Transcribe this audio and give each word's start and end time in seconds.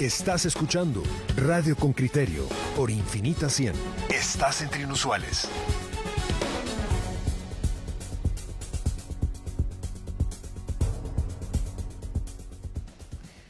Estás 0.00 0.46
escuchando 0.46 1.02
Radio 1.36 1.74
con 1.74 1.92
Criterio 1.92 2.44
por 2.76 2.88
Infinita 2.88 3.48
100. 3.48 3.72
Estás 4.08 4.62
entre 4.62 4.82
inusuales. 4.82 5.50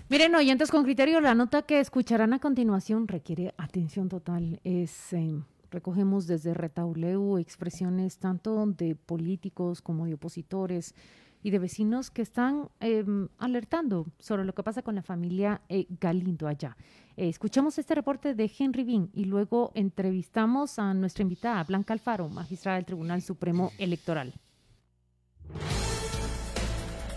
Miren, 0.08 0.34
oyentes 0.36 0.70
con 0.70 0.84
criterio, 0.84 1.20
la 1.20 1.34
nota 1.34 1.60
que 1.60 1.80
escucharán 1.80 2.32
a 2.32 2.38
continuación 2.38 3.08
requiere 3.08 3.52
atención 3.58 4.08
total. 4.08 4.58
Es, 4.64 5.12
eh, 5.12 5.42
recogemos 5.70 6.26
desde 6.26 6.54
Retauleu 6.54 7.36
expresiones 7.36 8.16
tanto 8.16 8.64
de 8.64 8.94
políticos 8.94 9.82
como 9.82 10.06
de 10.06 10.14
opositores 10.14 10.94
y 11.42 11.50
de 11.50 11.58
vecinos 11.58 12.10
que 12.10 12.22
están 12.22 12.68
em, 12.80 13.28
alertando 13.38 14.06
sobre 14.18 14.44
lo 14.44 14.54
que 14.54 14.62
pasa 14.62 14.82
con 14.82 14.94
la 14.94 15.02
familia 15.02 15.60
eh, 15.68 15.86
Galindo 16.00 16.48
allá. 16.48 16.76
Eh, 17.16 17.28
escuchamos 17.28 17.78
este 17.78 17.94
reporte 17.94 18.34
de 18.34 18.50
Henry 18.58 18.84
Bean 18.84 19.10
y 19.12 19.24
luego 19.24 19.72
entrevistamos 19.74 20.78
a 20.78 20.94
nuestra 20.94 21.22
invitada, 21.22 21.64
Blanca 21.64 21.92
Alfaro, 21.92 22.28
magistrada 22.28 22.76
del 22.76 22.86
Tribunal 22.86 23.22
Supremo 23.22 23.72
Electoral. 23.78 24.34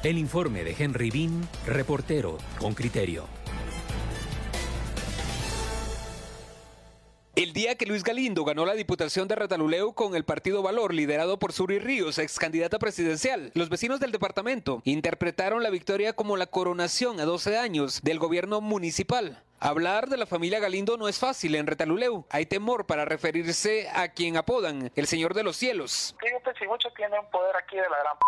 El 0.03 0.17
informe 0.17 0.63
de 0.63 0.75
Henry 0.77 1.11
Bean, 1.11 1.47
reportero 1.67 2.37
con 2.59 2.73
criterio. 2.73 3.40
El 7.33 7.53
día 7.53 7.75
que 7.75 7.85
Luis 7.85 8.03
Galindo 8.03 8.43
ganó 8.43 8.65
la 8.65 8.73
diputación 8.73 9.29
de 9.29 9.35
Retaluleu 9.35 9.93
con 9.93 10.15
el 10.15 10.25
partido 10.25 10.61
Valor, 10.61 10.93
liderado 10.93 11.39
por 11.39 11.53
Suri 11.53 11.79
Ríos, 11.79 12.17
ex 12.17 12.37
candidata 12.37 12.77
presidencial, 12.77 13.51
los 13.53 13.69
vecinos 13.69 14.01
del 14.01 14.11
departamento 14.11 14.81
interpretaron 14.83 15.63
la 15.63 15.69
victoria 15.69 16.11
como 16.11 16.35
la 16.35 16.47
coronación 16.47 17.21
a 17.21 17.25
12 17.25 17.57
años 17.57 18.01
del 18.01 18.19
gobierno 18.19 18.59
municipal. 18.59 19.41
Hablar 19.61 20.09
de 20.09 20.17
la 20.17 20.25
familia 20.25 20.59
Galindo 20.59 20.97
no 20.97 21.07
es 21.07 21.19
fácil 21.19 21.55
en 21.55 21.67
Retaluleu. 21.67 22.25
Hay 22.31 22.47
temor 22.47 22.85
para 22.85 23.05
referirse 23.05 23.87
a 23.93 24.09
quien 24.09 24.35
apodan 24.35 24.91
el 24.97 25.07
Señor 25.07 25.33
de 25.33 25.43
los 25.43 25.55
Cielos. 25.55 26.17
Si 26.59 26.67
mucho 26.67 26.89
tiene 26.97 27.17
un 27.17 27.29
poder 27.31 27.55
aquí 27.55 27.77
de 27.77 27.83
la 27.83 27.97
gran 27.97 28.17
p 28.17 28.25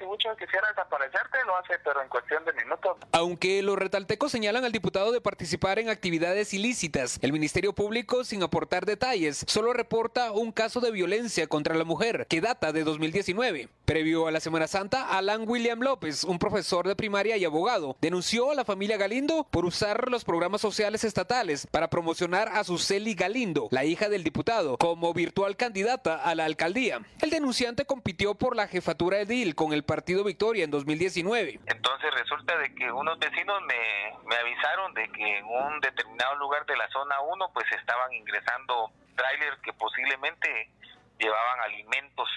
si 0.00 0.06
mucho 0.06 0.30
quisiera 0.38 0.66
desaparecerte, 0.68 1.38
lo 1.46 1.56
hace, 1.56 1.74
pero 1.84 2.02
en 2.02 2.08
cuestión 2.08 2.42
de 2.46 2.52
minutos. 2.54 2.96
Aunque 3.12 3.62
los 3.62 3.78
retaltecos 3.78 4.32
señalan 4.32 4.64
al 4.64 4.72
diputado 4.72 5.12
de 5.12 5.20
participar 5.20 5.78
en 5.78 5.90
actividades 5.90 6.54
ilícitas, 6.54 7.18
el 7.20 7.32
Ministerio 7.32 7.74
Público, 7.74 8.24
sin 8.24 8.42
aportar 8.42 8.86
detalles, 8.86 9.44
solo 9.46 9.74
reporta 9.74 10.32
un 10.32 10.52
caso 10.52 10.80
de 10.80 10.90
violencia 10.90 11.46
contra 11.48 11.74
la 11.74 11.84
mujer 11.84 12.26
que 12.28 12.40
data 12.40 12.72
de 12.72 12.82
2019. 12.82 13.68
Previo 13.84 14.26
a 14.26 14.30
la 14.30 14.40
Semana 14.40 14.68
Santa, 14.68 15.06
Alan 15.18 15.44
William 15.46 15.80
López, 15.80 16.24
un 16.24 16.38
profesor 16.38 16.88
de 16.88 16.96
primaria 16.96 17.36
y 17.36 17.44
abogado, 17.44 17.96
denunció 18.00 18.50
a 18.50 18.54
la 18.54 18.64
familia 18.64 18.96
Galindo 18.96 19.46
por 19.50 19.66
usar 19.66 20.10
los 20.10 20.24
programas 20.24 20.62
sociales 20.62 21.04
estatales 21.04 21.66
para 21.66 21.90
promocionar 21.90 22.48
a 22.48 22.64
Suseli 22.64 23.14
Galindo, 23.14 23.68
la 23.70 23.84
hija 23.84 24.08
del 24.08 24.24
diputado, 24.24 24.78
como 24.78 25.12
virtual 25.12 25.56
candidata 25.56 26.16
a 26.22 26.34
la 26.34 26.46
alcaldía. 26.46 27.00
El 27.20 27.28
denunciante 27.28 27.84
compitió 27.84 28.34
por 28.34 28.56
la 28.56 28.66
jefatura 28.66 29.18
de 29.18 29.26
DIL 29.26 29.54
con 29.54 29.74
el 29.74 29.82
Partido 29.90 30.22
Victoria 30.22 30.62
en 30.62 30.70
2019. 30.70 31.58
Entonces 31.66 32.14
resulta 32.14 32.56
de 32.58 32.72
que 32.76 32.92
unos 32.92 33.18
vecinos 33.18 33.60
me, 33.66 34.36
avisaron 34.36 34.94
de 34.94 35.10
que 35.10 35.38
en 35.38 35.44
un 35.44 35.80
determinado 35.80 36.36
lugar 36.36 36.64
de 36.66 36.76
la 36.76 36.88
zona 36.90 37.20
1 37.20 37.50
pues 37.52 37.66
estaban 37.72 38.12
ingresando 38.12 38.92
trailers 39.16 39.60
que 39.62 39.72
posiblemente 39.72 40.70
llevaban 41.18 41.58
alimentos 41.64 42.28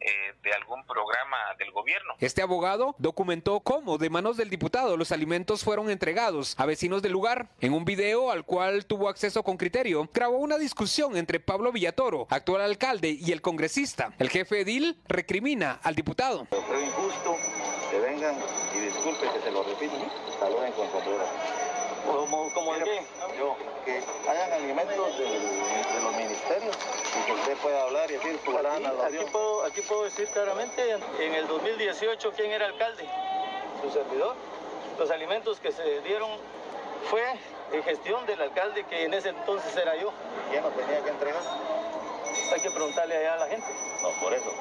eh, 0.00 0.34
de 0.42 0.52
algún 0.52 0.84
programa 0.86 1.36
del 1.58 1.70
gobierno. 1.72 2.14
Este 2.20 2.42
abogado 2.42 2.94
documentó 2.98 3.60
cómo, 3.60 3.98
de 3.98 4.08
manos 4.08 4.36
del 4.36 4.48
diputado, 4.48 4.96
los 4.96 5.12
alimentos 5.12 5.62
fueron 5.62 5.90
entregados 5.90 6.54
a 6.58 6.66
vecinos 6.66 7.02
del 7.02 7.12
lugar. 7.12 7.50
En 7.60 7.74
un 7.74 7.84
video 7.84 8.30
al 8.30 8.44
cual 8.44 8.86
tuvo 8.86 9.08
acceso 9.08 9.42
con 9.42 9.56
criterio, 9.56 10.08
grabó 10.12 10.38
una 10.38 10.56
discusión 10.56 11.16
entre 11.16 11.38
Pablo 11.38 11.70
Villatoro, 11.70 12.26
actual 12.30 12.62
alcalde, 12.62 13.10
y 13.10 13.32
el 13.32 13.42
congresista. 13.42 14.14
El 14.18 14.30
jefe 14.30 14.60
edil 14.60 14.98
recrimina 15.06 15.80
al 15.82 15.94
diputado. 15.94 16.46
Creo 16.46 16.80
injusto 16.80 17.36
que 17.90 18.00
vengan 18.00 18.36
y 18.74 18.80
disculpe 18.80 19.26
que 19.32 19.40
se 19.40 19.50
lo 19.50 19.62
repito, 19.62 19.96
saluden 20.38 20.72
con 20.72 20.90
sombrero. 20.90 21.59
¿Como, 22.06 22.52
como 22.52 22.74
de 22.74 22.84
qué? 22.84 23.02
Yo, 23.38 23.56
que 23.84 24.02
hayan 24.28 24.52
alimentos 24.52 25.18
de, 25.18 25.24
de 25.24 26.00
los 26.02 26.14
ministerios 26.16 26.76
y 27.20 27.26
que 27.26 27.32
usted 27.32 27.56
pueda 27.58 27.82
hablar 27.82 28.10
y 28.10 28.14
decir 28.14 28.38
fulana, 28.38 28.88
Aquí, 29.04 29.16
aquí 29.18 29.30
puedo, 29.30 29.64
aquí 29.64 29.80
puedo 29.82 30.04
decir 30.04 30.28
claramente, 30.28 30.90
en 31.20 31.34
el 31.34 31.46
2018, 31.46 32.32
¿quién 32.36 32.50
era 32.52 32.66
alcalde? 32.66 33.04
Su 33.82 33.90
servidor. 33.90 34.34
Los 34.98 35.10
alimentos 35.10 35.60
que 35.60 35.72
se 35.72 36.00
dieron 36.02 36.30
fue 37.08 37.22
en 37.72 37.82
gestión 37.82 38.26
del 38.26 38.40
alcalde 38.40 38.84
que 38.84 39.04
en 39.04 39.14
ese 39.14 39.30
entonces 39.30 39.74
era 39.76 39.96
yo. 39.96 40.12
¿Quién 40.50 40.62
nos 40.62 40.74
tenía 40.74 41.02
que 41.02 41.10
entregar? 41.10 41.42
Hay 42.52 42.60
que 42.60 42.70
preguntarle 42.70 43.16
allá 43.16 43.34
a 43.34 43.36
la 43.38 43.46
gente. 43.46 43.66
No, 44.02 44.08
por 44.20 44.32
eso. 44.34 44.52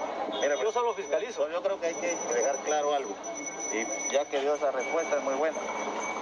Mira, 0.41 0.55
Yo 0.61 0.71
solo 0.71 0.93
fiscalizo. 0.93 1.49
yo 1.49 1.61
creo 1.61 1.79
que 1.79 1.87
hay 1.87 1.95
que 1.95 2.15
dejar 2.33 2.55
claro 2.63 2.93
algo. 2.93 3.13
Y 3.73 4.13
ya 4.13 4.25
que 4.25 4.39
dio 4.41 4.55
esa 4.55 4.71
respuesta 4.71 5.17
es 5.17 5.23
muy 5.23 5.33
buena. 5.35 5.57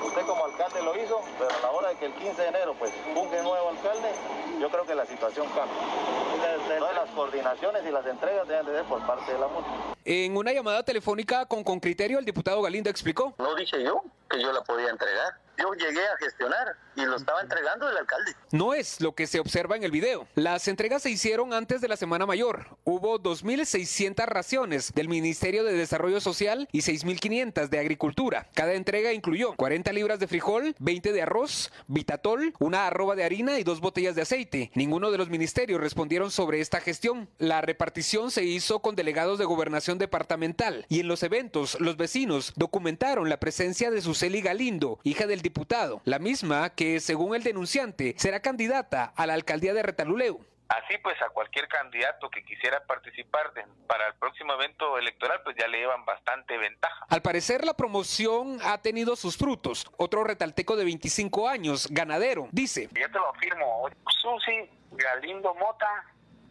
Usted 0.05 0.21
como 0.25 0.45
alcalde 0.45 0.81
lo 0.81 0.95
hizo, 1.01 1.21
pero 1.37 1.49
a 1.51 1.61
la 1.61 1.71
hora 1.71 1.89
de 1.89 1.95
que 1.95 2.05
el 2.05 2.13
15 2.13 2.41
de 2.41 2.47
enero 2.47 2.75
pues 2.77 2.91
funge 3.13 3.41
nuevo 3.41 3.69
alcalde, 3.69 4.11
yo 4.59 4.69
creo 4.69 4.85
que 4.85 4.95
la 4.95 5.05
situación 5.05 5.47
cambia. 5.47 6.79
Todas 6.79 6.95
las 6.95 7.09
coordinaciones 7.11 7.83
y 7.85 7.91
las 7.91 8.05
entregas 8.05 8.47
deben 8.47 8.65
de 8.65 8.73
ser 8.73 8.85
por 8.85 9.05
parte 9.05 9.31
de 9.31 9.39
la 9.39 9.47
MUNI. 9.47 9.67
En 10.05 10.37
una 10.37 10.53
llamada 10.53 10.83
telefónica 10.83 11.45
con 11.45 11.63
con 11.63 11.79
criterio, 11.79 12.19
el 12.19 12.25
diputado 12.25 12.61
Galindo 12.61 12.89
explicó. 12.89 13.33
No 13.37 13.55
dije 13.55 13.83
yo 13.83 14.01
que 14.29 14.41
yo 14.41 14.51
la 14.51 14.61
podía 14.63 14.89
entregar. 14.89 15.46
Yo 15.57 15.73
llegué 15.73 16.05
a 16.05 16.17
gestionar 16.17 16.75
y 16.95 17.05
lo 17.05 17.15
estaba 17.15 17.41
entregando 17.41 17.89
el 17.89 17.97
alcalde. 17.97 18.33
No 18.51 18.73
es 18.73 19.01
lo 19.01 19.13
que 19.15 19.27
se 19.27 19.39
observa 19.39 19.75
en 19.75 19.83
el 19.83 19.91
video. 19.91 20.27
Las 20.35 20.67
entregas 20.67 21.03
se 21.03 21.09
hicieron 21.09 21.53
antes 21.53 21.81
de 21.81 21.87
la 21.87 21.97
Semana 21.97 22.25
Mayor. 22.25 22.77
Hubo 22.83 23.19
2.600 23.19 24.25
raciones 24.25 24.93
del 24.93 25.07
Ministerio 25.07 25.63
de 25.63 25.73
Desarrollo 25.73 26.19
Social 26.21 26.67
y 26.71 26.79
6.500 26.79 27.69
de 27.69 27.79
Agricultura. 27.79 28.47
Cada 28.53 28.73
entrega 28.73 29.13
incluyó 29.13 29.55
40 29.55 29.93
libras 29.93 30.19
de 30.19 30.27
frijol, 30.27 30.75
20 30.79 31.11
de 31.11 31.21
arroz, 31.21 31.71
vitatol, 31.87 32.53
una 32.59 32.87
arroba 32.87 33.15
de 33.15 33.23
harina 33.23 33.59
y 33.59 33.63
dos 33.63 33.79
botellas 33.79 34.15
de 34.15 34.23
aceite. 34.23 34.71
Ninguno 34.75 35.11
de 35.11 35.17
los 35.17 35.29
ministerios 35.29 35.81
respondieron 35.81 36.31
sobre 36.31 36.61
esta 36.61 36.81
gestión. 36.81 37.29
La 37.37 37.61
repartición 37.61 38.31
se 38.31 38.43
hizo 38.43 38.79
con 38.79 38.95
delegados 38.95 39.39
de 39.39 39.45
gobernación 39.45 39.97
departamental 39.97 40.85
y 40.89 40.99
en 40.99 41.07
los 41.07 41.23
eventos 41.23 41.79
los 41.79 41.97
vecinos 41.97 42.53
documentaron 42.55 43.29
la 43.29 43.39
presencia 43.39 43.91
de 43.91 44.01
Suseli 44.01 44.41
Galindo, 44.41 44.99
hija 45.03 45.27
del 45.27 45.41
diputado, 45.51 46.01
la 46.05 46.19
misma 46.19 46.69
que, 46.71 46.99
según 46.99 47.35
el 47.35 47.43
denunciante, 47.43 48.13
será 48.17 48.41
candidata 48.41 49.13
a 49.15 49.25
la 49.25 49.33
alcaldía 49.33 49.73
de 49.73 49.81
Retaluleu. 49.83 50.39
Así 50.69 50.97
pues 51.01 51.15
a 51.21 51.29
cualquier 51.29 51.69
candidato 51.69 52.29
que 52.29 52.43
quisiera 52.43 52.83
participar 52.85 53.53
de- 53.53 53.63
para 53.87 54.07
el 54.07 54.15
próximo 54.15 54.51
evento 54.55 54.97
electoral 54.97 55.39
pues 55.45 55.55
ya 55.57 55.65
le 55.69 55.77
llevan 55.77 56.03
bastante 56.03 56.57
ventaja. 56.57 57.05
Al 57.07 57.21
parecer, 57.21 57.63
la 57.63 57.73
promoción 57.73 58.59
ha 58.61 58.77
tenido 58.81 59.15
sus 59.15 59.37
frutos. 59.37 59.85
Otro 59.95 60.25
retalteco 60.25 60.75
de 60.75 60.83
25 60.83 61.47
años, 61.47 61.87
ganadero, 61.89 62.49
dice. 62.51 62.89
Yo 62.91 63.07
te 63.09 63.17
lo 63.17 63.29
afirmo, 63.33 63.89
Susi 64.21 64.69
Galindo 64.91 65.53
Mota, 65.55 65.87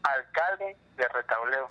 alcalde 0.03 0.77
de 0.97 1.09
Retauleo. 1.09 1.69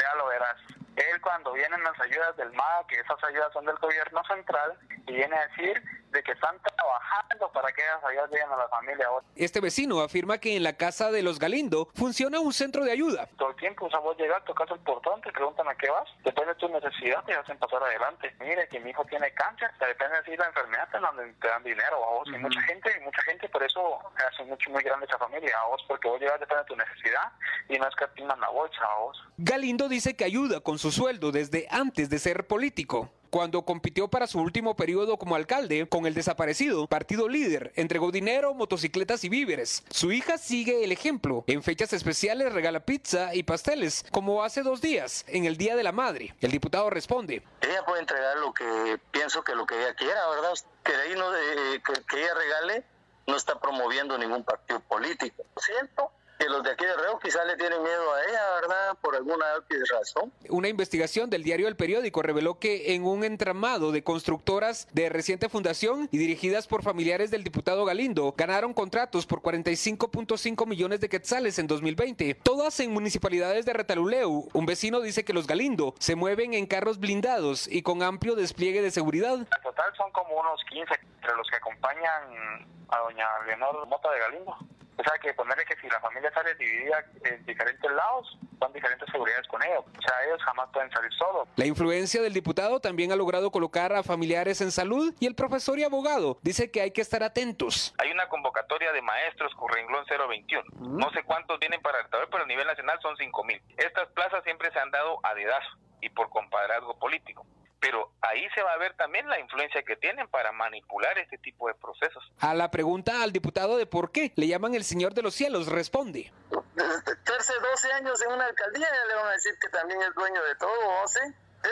Ya 0.00 0.14
lo 0.16 0.28
verás. 0.28 0.56
Él 0.94 1.20
cuando 1.20 1.52
vienen 1.52 1.82
las 1.82 1.98
ayudas 2.00 2.36
del 2.36 2.52
MAA, 2.52 2.86
que 2.88 2.96
esas 3.00 3.22
ayudas 3.24 3.52
son 3.52 3.64
del 3.66 3.76
gobierno 3.76 4.22
central, 4.24 4.72
y 5.06 5.14
viene 5.14 5.36
a 5.36 5.46
decir 5.48 5.82
de 6.10 6.22
que 6.22 6.32
están 6.32 6.56
trabajando 6.62 7.50
para 7.52 7.72
que 7.72 7.82
esas 7.82 8.04
ayudas 8.04 8.30
lleguen 8.30 8.50
a 8.50 8.56
la 8.56 8.68
familia. 8.68 9.08
Este 9.36 9.60
vecino 9.60 10.00
afirma 10.00 10.38
que 10.38 10.56
en 10.56 10.62
la 10.62 10.74
casa 10.74 11.10
de 11.10 11.22
los 11.22 11.38
Galindo 11.38 11.88
funciona 11.94 12.40
un 12.40 12.52
centro 12.52 12.84
de 12.84 12.92
ayuda. 12.92 13.28
Todo 13.36 13.50
el 13.50 13.56
tiempo, 13.56 13.86
o 13.86 13.90
sea, 13.90 14.00
vos 14.00 14.16
llegas, 14.16 14.44
tocas 14.44 14.70
el 14.70 14.80
portón, 14.80 15.20
te 15.22 15.32
preguntan 15.32 15.68
a 15.68 15.74
qué 15.74 15.90
vas, 15.90 16.08
depende 16.24 16.54
de 16.54 16.60
tu 16.60 16.68
necesidad, 16.68 17.24
te 17.24 17.34
hacen 17.34 17.58
pasar 17.58 17.82
adelante. 17.82 18.34
Mire, 18.40 18.68
que 18.68 18.80
mi 18.80 18.90
hijo 18.90 19.04
tiene 19.06 19.32
cáncer, 19.32 19.70
te 19.78 19.86
depende 19.86 20.16
de 20.18 20.24
si 20.24 20.36
la 20.36 20.46
enfermedad 20.46 20.88
te 20.90 21.00
dan, 21.00 21.16
te 21.40 21.48
dan 21.48 21.62
dinero 21.62 22.04
a 22.04 22.10
vos. 22.14 22.28
Y 22.28 22.38
mucha 22.38 22.60
gente, 22.62 22.90
mucha 23.04 23.22
gente, 23.22 23.48
por 23.48 23.62
eso 23.62 23.98
hace 24.32 24.44
mucho, 24.44 24.70
muy 24.70 24.82
grande 24.82 25.06
esa 25.06 25.18
familia 25.18 25.58
a 25.60 25.66
vos, 25.68 25.84
porque 25.86 26.08
vos 26.08 26.20
llegas, 26.20 26.40
depende 26.40 26.62
de 26.62 26.68
tu 26.68 26.76
necesidad, 26.76 27.32
y 27.68 27.78
no 27.78 27.88
es 27.88 27.94
que 27.96 28.06
la 28.36 28.48
bolsa 28.50 28.84
a 28.84 29.00
vos. 29.00 29.18
Galindo 29.38 29.88
dice 29.88 30.16
que 30.16 30.24
ayuda 30.24 30.60
con 30.60 30.78
su 30.78 30.90
sueldo 30.90 31.32
desde 31.32 31.66
antes 31.70 32.10
de 32.10 32.18
ser 32.18 32.46
político. 32.46 33.10
Cuando 33.30 33.62
compitió 33.62 34.08
para 34.08 34.26
su 34.26 34.40
último 34.40 34.74
periodo 34.74 35.18
como 35.18 35.34
alcalde 35.34 35.86
con 35.86 36.06
el 36.06 36.14
desaparecido 36.14 36.86
partido 36.86 37.28
líder, 37.28 37.72
entregó 37.76 38.10
dinero, 38.10 38.54
motocicletas 38.54 39.22
y 39.24 39.28
víveres. 39.28 39.84
Su 39.90 40.12
hija 40.12 40.38
sigue 40.38 40.84
el 40.84 40.92
ejemplo. 40.92 41.44
En 41.46 41.62
fechas 41.62 41.92
especiales 41.92 42.52
regala 42.52 42.80
pizza 42.80 43.34
y 43.34 43.42
pasteles, 43.42 44.04
como 44.10 44.42
hace 44.42 44.62
dos 44.62 44.80
días, 44.80 45.24
en 45.28 45.44
el 45.44 45.56
Día 45.56 45.76
de 45.76 45.82
la 45.82 45.92
Madre. 45.92 46.34
El 46.40 46.50
diputado 46.50 46.88
responde. 46.88 47.42
Ella 47.60 47.84
puede 47.84 48.00
entregar 48.00 48.38
lo 48.38 48.54
que 48.54 48.98
pienso 49.10 49.42
que 49.42 49.54
lo 49.54 49.66
que 49.66 49.76
ella 49.76 49.94
quiera, 49.94 50.28
¿verdad? 50.28 50.54
Que 50.82 50.94
ahí 50.94 51.14
no, 51.14 51.34
eh, 51.36 51.82
que, 51.84 51.92
que 52.04 52.22
ella 52.22 52.34
regale 52.34 52.84
no 53.26 53.36
está 53.36 53.60
promoviendo 53.60 54.16
ningún 54.16 54.42
partido 54.42 54.80
político. 54.80 55.44
Siento 55.56 56.10
que 56.38 56.48
los 56.48 56.62
de 56.62 56.70
aquí 56.70 56.84
de 56.84 56.96
Reo 56.96 57.18
quizás 57.18 57.44
le 57.46 57.56
tienen 57.56 57.82
miedo 57.82 58.14
a 58.14 58.24
ella, 58.24 58.40
¿verdad? 58.60 58.98
Por 59.00 59.16
alguna 59.16 59.44
razón. 59.90 60.32
Una 60.48 60.68
investigación 60.68 61.30
del 61.30 61.42
diario 61.42 61.66
El 61.66 61.76
Periódico 61.76 62.22
reveló 62.22 62.58
que 62.58 62.94
en 62.94 63.04
un 63.04 63.24
entramado 63.24 63.90
de 63.90 64.04
constructoras 64.04 64.86
de 64.92 65.08
reciente 65.08 65.48
fundación 65.48 66.08
y 66.12 66.18
dirigidas 66.18 66.66
por 66.66 66.82
familiares 66.82 67.30
del 67.30 67.42
diputado 67.42 67.84
Galindo 67.84 68.34
ganaron 68.36 68.72
contratos 68.72 69.26
por 69.26 69.40
45.5 69.40 70.66
millones 70.66 71.00
de 71.00 71.08
quetzales 71.08 71.58
en 71.58 71.66
2020, 71.66 72.34
todas 72.34 72.78
en 72.80 72.92
municipalidades 72.92 73.66
de 73.66 73.72
Retaluleu. 73.72 74.48
Un 74.52 74.66
vecino 74.66 75.00
dice 75.00 75.24
que 75.24 75.32
los 75.32 75.46
Galindo 75.46 75.94
se 75.98 76.14
mueven 76.14 76.54
en 76.54 76.66
carros 76.66 77.00
blindados 77.00 77.66
y 77.66 77.82
con 77.82 78.02
amplio 78.02 78.36
despliegue 78.36 78.80
de 78.80 78.90
seguridad. 78.90 79.34
En 79.34 79.62
total 79.62 79.92
son 79.96 80.12
como 80.12 80.36
unos 80.36 80.60
15 80.70 80.94
entre 81.16 81.36
los 81.36 81.48
que 81.48 81.56
acompañan 81.56 82.68
a 82.88 82.98
doña 83.00 83.26
Leonor 83.46 83.86
Mota 83.88 84.10
de 84.12 84.18
Galindo. 84.20 84.56
O 84.98 85.02
sea, 85.04 85.12
que 85.20 85.32
ponerle 85.32 85.64
que 85.64 85.76
si 85.76 85.88
la 85.88 86.00
familia 86.00 86.30
sale 86.34 86.54
dividida 86.56 87.04
en 87.24 87.46
diferentes 87.46 87.90
lados, 87.90 88.36
son 88.58 88.72
diferentes 88.72 89.08
seguridades 89.10 89.46
con 89.46 89.62
ellos. 89.62 89.84
O 89.96 90.02
sea, 90.02 90.24
ellos 90.26 90.42
jamás 90.42 90.68
pueden 90.72 90.90
salir 90.90 91.12
solos. 91.12 91.48
La 91.54 91.66
influencia 91.66 92.20
del 92.20 92.34
diputado 92.34 92.80
también 92.80 93.12
ha 93.12 93.16
logrado 93.16 93.52
colocar 93.52 93.92
a 93.92 94.02
familiares 94.02 94.60
en 94.60 94.72
salud 94.72 95.14
y 95.20 95.26
el 95.26 95.36
profesor 95.36 95.78
y 95.78 95.84
abogado 95.84 96.38
dice 96.42 96.72
que 96.72 96.80
hay 96.80 96.90
que 96.90 97.00
estar 97.00 97.22
atentos. 97.22 97.94
Hay 97.98 98.10
una 98.10 98.28
convocatoria 98.28 98.92
de 98.92 99.00
maestros 99.00 99.54
con 99.54 99.68
renglón 99.72 100.04
021. 100.28 100.64
No 100.80 101.10
sé 101.12 101.22
cuántos 101.22 101.60
vienen 101.60 101.80
para 101.80 102.00
el 102.00 102.06
pero 102.08 102.42
a 102.42 102.46
nivel 102.46 102.66
nacional 102.66 102.98
son 103.00 103.16
5 103.16 103.44
mil. 103.44 103.62
Estas 103.76 104.08
plazas 104.08 104.42
siempre 104.42 104.72
se 104.72 104.80
han 104.80 104.90
dado 104.90 105.20
a 105.22 105.34
dedazo 105.34 105.78
y 106.00 106.10
por 106.10 106.28
compadrazgo 106.30 106.98
político 106.98 107.46
pero 107.80 108.12
ahí 108.20 108.46
se 108.54 108.62
va 108.62 108.72
a 108.72 108.78
ver 108.78 108.94
también 108.96 109.28
la 109.28 109.38
influencia 109.38 109.82
que 109.82 109.96
tienen 109.96 110.28
para 110.28 110.52
manipular 110.52 111.18
este 111.18 111.38
tipo 111.38 111.68
de 111.68 111.74
procesos. 111.74 112.32
A 112.40 112.54
la 112.54 112.70
pregunta 112.70 113.22
al 113.22 113.32
diputado 113.32 113.76
de 113.76 113.86
por 113.86 114.10
qué 114.10 114.32
le 114.36 114.48
llaman 114.48 114.74
el 114.74 114.84
Señor 114.84 115.14
de 115.14 115.22
los 115.22 115.34
Cielos, 115.34 115.68
responde. 115.68 116.32
Hace 116.50 117.52
12 117.54 117.92
años 117.92 118.20
en 118.22 118.32
una 118.32 118.46
alcaldía 118.46 118.86
ya 118.86 119.06
le 119.08 119.14
van 119.14 119.26
a 119.28 119.32
decir 119.32 119.52
que 119.60 119.68
también 119.68 120.00
es 120.02 120.14
dueño 120.14 120.42
de 120.42 120.54
todo, 120.56 121.06
¿sí? 121.06 121.20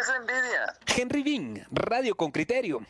Eso 0.01 0.15
envidia. 0.15 0.75
Henry 0.87 1.23
Bean, 1.23 1.67
Radio 1.71 2.17
con 2.17 2.31
Criterio. 2.31 2.81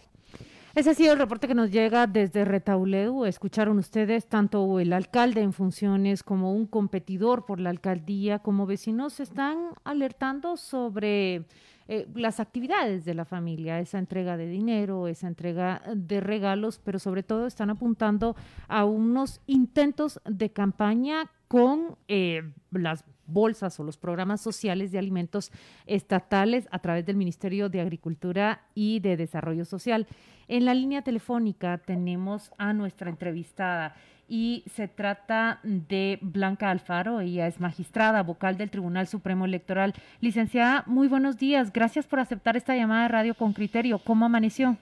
Ese 0.74 0.90
ha 0.90 0.94
sido 0.94 1.14
el 1.14 1.19
reporte 1.19 1.48
que 1.48 1.54
nos 1.54 1.70
llega 1.70 2.06
desde 2.06 2.44
Retauleu. 2.44 3.24
Escucharon 3.24 3.78
ustedes 3.78 4.28
tanto 4.28 4.78
el 4.78 4.92
alcalde 4.92 5.40
en 5.40 5.54
funciones 5.54 6.22
como 6.22 6.52
un 6.52 6.66
competidor 6.66 7.46
por 7.46 7.60
la 7.60 7.70
alcaldía, 7.70 8.40
como 8.40 8.66
vecinos 8.66 9.19
están 9.19 9.70
alertando 9.84 10.58
sobre 10.58 11.46
eh, 11.88 12.08
las 12.14 12.40
actividades 12.40 13.04
de 13.04 13.14
la 13.14 13.24
familia, 13.24 13.78
esa 13.78 13.98
entrega 13.98 14.36
de 14.36 14.48
dinero, 14.48 15.08
esa 15.08 15.28
entrega 15.28 15.82
de 15.94 16.20
regalos, 16.20 16.80
pero 16.82 16.98
sobre 16.98 17.22
todo 17.22 17.46
están 17.46 17.70
apuntando 17.70 18.34
a 18.68 18.84
unos 18.84 19.40
intentos 19.46 20.20
de 20.24 20.50
campaña 20.50 21.30
con 21.48 21.96
eh, 22.08 22.42
las 22.72 23.04
bolsas 23.26 23.78
o 23.78 23.84
los 23.84 23.96
programas 23.96 24.40
sociales 24.40 24.92
de 24.92 24.98
alimentos 24.98 25.50
estatales 25.86 26.68
a 26.70 26.78
través 26.78 27.06
del 27.06 27.16
Ministerio 27.16 27.68
de 27.68 27.80
Agricultura 27.80 28.62
y 28.74 29.00
de 29.00 29.16
Desarrollo 29.16 29.64
Social. 29.64 30.06
En 30.48 30.64
la 30.64 30.74
línea 30.74 31.02
telefónica 31.02 31.78
tenemos 31.78 32.52
a 32.56 32.72
nuestra 32.72 33.10
entrevistada 33.10 33.94
y 34.28 34.64
se 34.75 34.88
trata 34.88 35.61
de 35.62 36.19
Blanca 36.20 36.70
Alfaro, 36.70 37.20
ella 37.20 37.46
es 37.46 37.61
magistrada 37.61 38.23
vocal 38.23 38.56
del 38.56 38.70
Tribunal 38.70 39.06
Supremo 39.06 39.44
Electoral. 39.44 39.94
Licenciada, 40.20 40.82
muy 40.87 41.08
buenos 41.08 41.38
días, 41.38 41.73
gracias 41.73 42.06
por 42.06 42.19
aceptar 42.19 42.56
esta 42.56 42.75
llamada 42.75 43.02
de 43.02 43.08
radio 43.08 43.34
con 43.34 43.52
criterio. 43.52 44.00
¿Cómo 44.05 44.26
amaneció? 44.26 44.76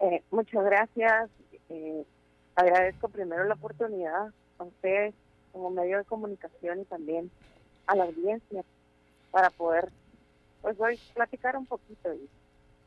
Eh, 0.00 0.22
muchas 0.30 0.64
gracias. 0.64 1.30
Eh, 1.68 2.04
agradezco 2.54 3.08
primero 3.08 3.44
la 3.44 3.54
oportunidad 3.54 4.32
a 4.58 4.64
ustedes 4.64 5.14
como 5.52 5.70
medio 5.70 5.98
de 5.98 6.04
comunicación 6.04 6.80
y 6.80 6.84
también 6.84 7.30
a 7.86 7.96
la 7.96 8.04
audiencia 8.04 8.64
para 9.30 9.50
poder 9.50 9.90
pues 10.62 10.78
hoy 10.80 10.98
platicar 11.14 11.56
un 11.56 11.66
poquito 11.66 12.10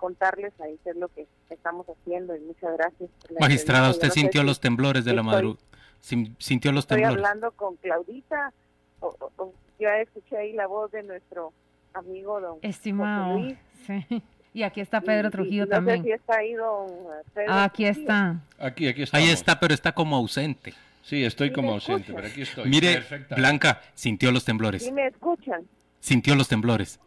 contarles 0.01 0.51
ahí 0.59 0.79
qué 0.83 0.89
es 0.89 0.95
lo 0.95 1.07
que 1.09 1.27
estamos 1.51 1.85
haciendo 1.87 2.35
y 2.35 2.39
muchas 2.39 2.75
gracias. 2.75 3.09
Magistrada, 3.39 3.91
usted 3.91 4.09
sintió 4.09 4.41
los 4.43 4.59
temblores 4.59 5.05
de 5.05 5.13
la 5.13 5.21
madrugada. 5.21 5.63
Sintió 6.01 6.71
los 6.71 6.87
temblores. 6.87 7.15
Estoy 7.15 7.25
hablando 7.25 7.51
con 7.51 7.75
Claudita. 7.75 8.51
O, 8.99 9.53
ya 9.79 9.99
escuché 9.99 10.37
ahí 10.37 10.53
la 10.53 10.65
voz 10.65 10.91
de 10.91 11.03
nuestro 11.03 11.53
amigo 11.93 12.41
don 12.41 12.57
Estimado. 12.63 13.39
Sí. 13.85 14.23
Y 14.53 14.63
aquí 14.63 14.81
está 14.81 15.01
Pedro 15.01 15.29
Trujillo 15.29 15.67
también. 15.67 16.03
está 16.11 16.39
ahí 16.39 16.53
don 16.53 16.87
Pedro 17.33 17.53
aquí 17.53 17.85
está. 17.85 18.41
Aquí, 18.59 18.87
aquí 18.87 19.03
está. 19.03 19.17
Ahí 19.17 19.29
está, 19.29 19.59
pero 19.59 19.73
está 19.73 19.91
como 19.93 20.15
ausente. 20.15 20.73
Sí, 21.03 21.23
estoy 21.23 21.53
como 21.53 21.73
ausente, 21.73 22.11
pero 22.13 22.27
aquí 22.27 22.41
estoy. 22.41 22.67
Mire, 22.67 23.03
Blanca, 23.35 23.81
sintió 23.93 24.31
los 24.31 24.43
temblores. 24.43 24.83
¿Sí 24.83 24.91
me 24.91 25.07
escuchan? 25.07 25.61
Sintió 25.99 26.35
los 26.35 26.47
temblores. 26.47 26.99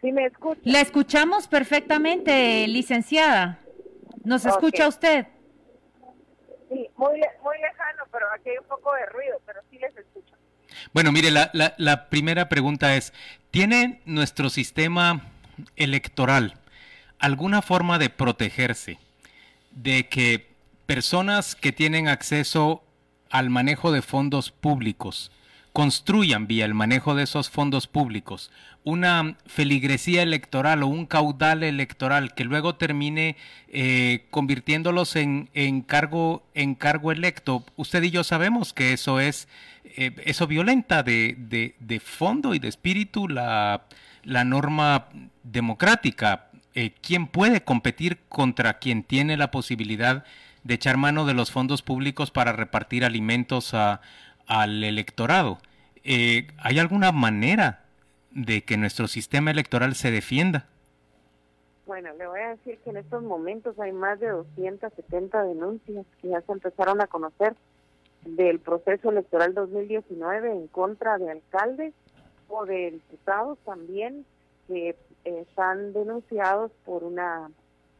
¿Sí 0.00 0.12
me 0.12 0.26
escuchan? 0.26 0.62
La 0.64 0.80
escuchamos 0.80 1.48
perfectamente, 1.48 2.66
licenciada. 2.68 3.60
¿Nos 4.24 4.44
escucha 4.44 4.88
usted? 4.88 5.26
Sí, 6.68 6.88
muy, 6.96 7.20
muy 7.42 7.58
lejano, 7.60 8.04
pero 8.10 8.26
aquí 8.34 8.50
hay 8.50 8.58
un 8.58 8.66
poco 8.66 8.92
de 8.94 9.06
ruido, 9.06 9.40
pero 9.46 9.60
sí 9.70 9.78
les 9.78 9.96
escucho. 9.96 10.34
Bueno, 10.92 11.12
mire, 11.12 11.30
la, 11.30 11.50
la, 11.52 11.74
la 11.78 12.08
primera 12.08 12.48
pregunta 12.48 12.96
es, 12.96 13.12
¿tiene 13.50 14.02
nuestro 14.04 14.50
sistema 14.50 15.22
electoral 15.76 16.54
alguna 17.18 17.62
forma 17.62 17.98
de 17.98 18.10
protegerse 18.10 18.98
de 19.70 20.08
que 20.08 20.54
personas 20.86 21.54
que 21.54 21.72
tienen 21.72 22.08
acceso 22.08 22.82
al 23.30 23.50
manejo 23.50 23.92
de 23.92 24.02
fondos 24.02 24.50
públicos, 24.50 25.32
construyan 25.76 26.46
vía 26.46 26.64
el 26.64 26.72
manejo 26.72 27.14
de 27.14 27.24
esos 27.24 27.50
fondos 27.50 27.86
públicos 27.86 28.50
una 28.82 29.36
feligresía 29.44 30.22
electoral 30.22 30.82
o 30.82 30.86
un 30.86 31.04
caudal 31.04 31.62
electoral 31.62 32.32
que 32.32 32.44
luego 32.44 32.76
termine 32.76 33.36
eh, 33.68 34.24
convirtiéndolos 34.30 35.16
en, 35.16 35.50
en, 35.52 35.82
cargo, 35.82 36.46
en 36.54 36.76
cargo 36.76 37.12
electo. 37.12 37.62
Usted 37.76 38.04
y 38.04 38.10
yo 38.10 38.24
sabemos 38.24 38.72
que 38.72 38.94
eso 38.94 39.20
es, 39.20 39.48
eh, 39.84 40.14
eso 40.24 40.46
violenta 40.46 41.02
de, 41.02 41.34
de, 41.36 41.74
de, 41.78 42.00
fondo 42.00 42.54
y 42.54 42.58
de 42.58 42.68
espíritu 42.68 43.28
la, 43.28 43.82
la 44.24 44.44
norma 44.44 45.08
democrática. 45.42 46.46
Eh, 46.74 46.94
¿Quién 47.02 47.26
puede 47.26 47.64
competir 47.64 48.20
contra 48.30 48.78
quien 48.78 49.02
tiene 49.02 49.36
la 49.36 49.50
posibilidad 49.50 50.24
de 50.64 50.74
echar 50.74 50.96
mano 50.96 51.26
de 51.26 51.34
los 51.34 51.50
fondos 51.50 51.82
públicos 51.82 52.30
para 52.30 52.52
repartir 52.52 53.04
alimentos 53.04 53.74
al 54.46 54.84
electorado. 54.84 55.58
Eh, 56.08 56.46
¿Hay 56.62 56.78
alguna 56.78 57.10
manera 57.10 57.80
de 58.30 58.62
que 58.62 58.76
nuestro 58.76 59.08
sistema 59.08 59.50
electoral 59.50 59.96
se 59.96 60.12
defienda? 60.12 60.68
Bueno, 61.84 62.10
le 62.16 62.28
voy 62.28 62.38
a 62.38 62.50
decir 62.50 62.78
que 62.84 62.90
en 62.90 62.98
estos 62.98 63.24
momentos 63.24 63.76
hay 63.80 63.90
más 63.90 64.20
de 64.20 64.28
270 64.28 65.42
denuncias 65.42 66.06
que 66.22 66.28
ya 66.28 66.40
se 66.42 66.52
empezaron 66.52 67.00
a 67.00 67.08
conocer 67.08 67.56
del 68.24 68.60
proceso 68.60 69.10
electoral 69.10 69.52
2019 69.54 70.52
en 70.52 70.68
contra 70.68 71.18
de 71.18 71.28
alcaldes 71.28 71.92
o 72.48 72.64
de 72.66 72.92
diputados 72.92 73.58
también 73.64 74.24
que 74.68 74.90
eh, 74.90 74.96
están 75.24 75.92
denunciados 75.92 76.70
por 76.84 77.02
una 77.02 77.50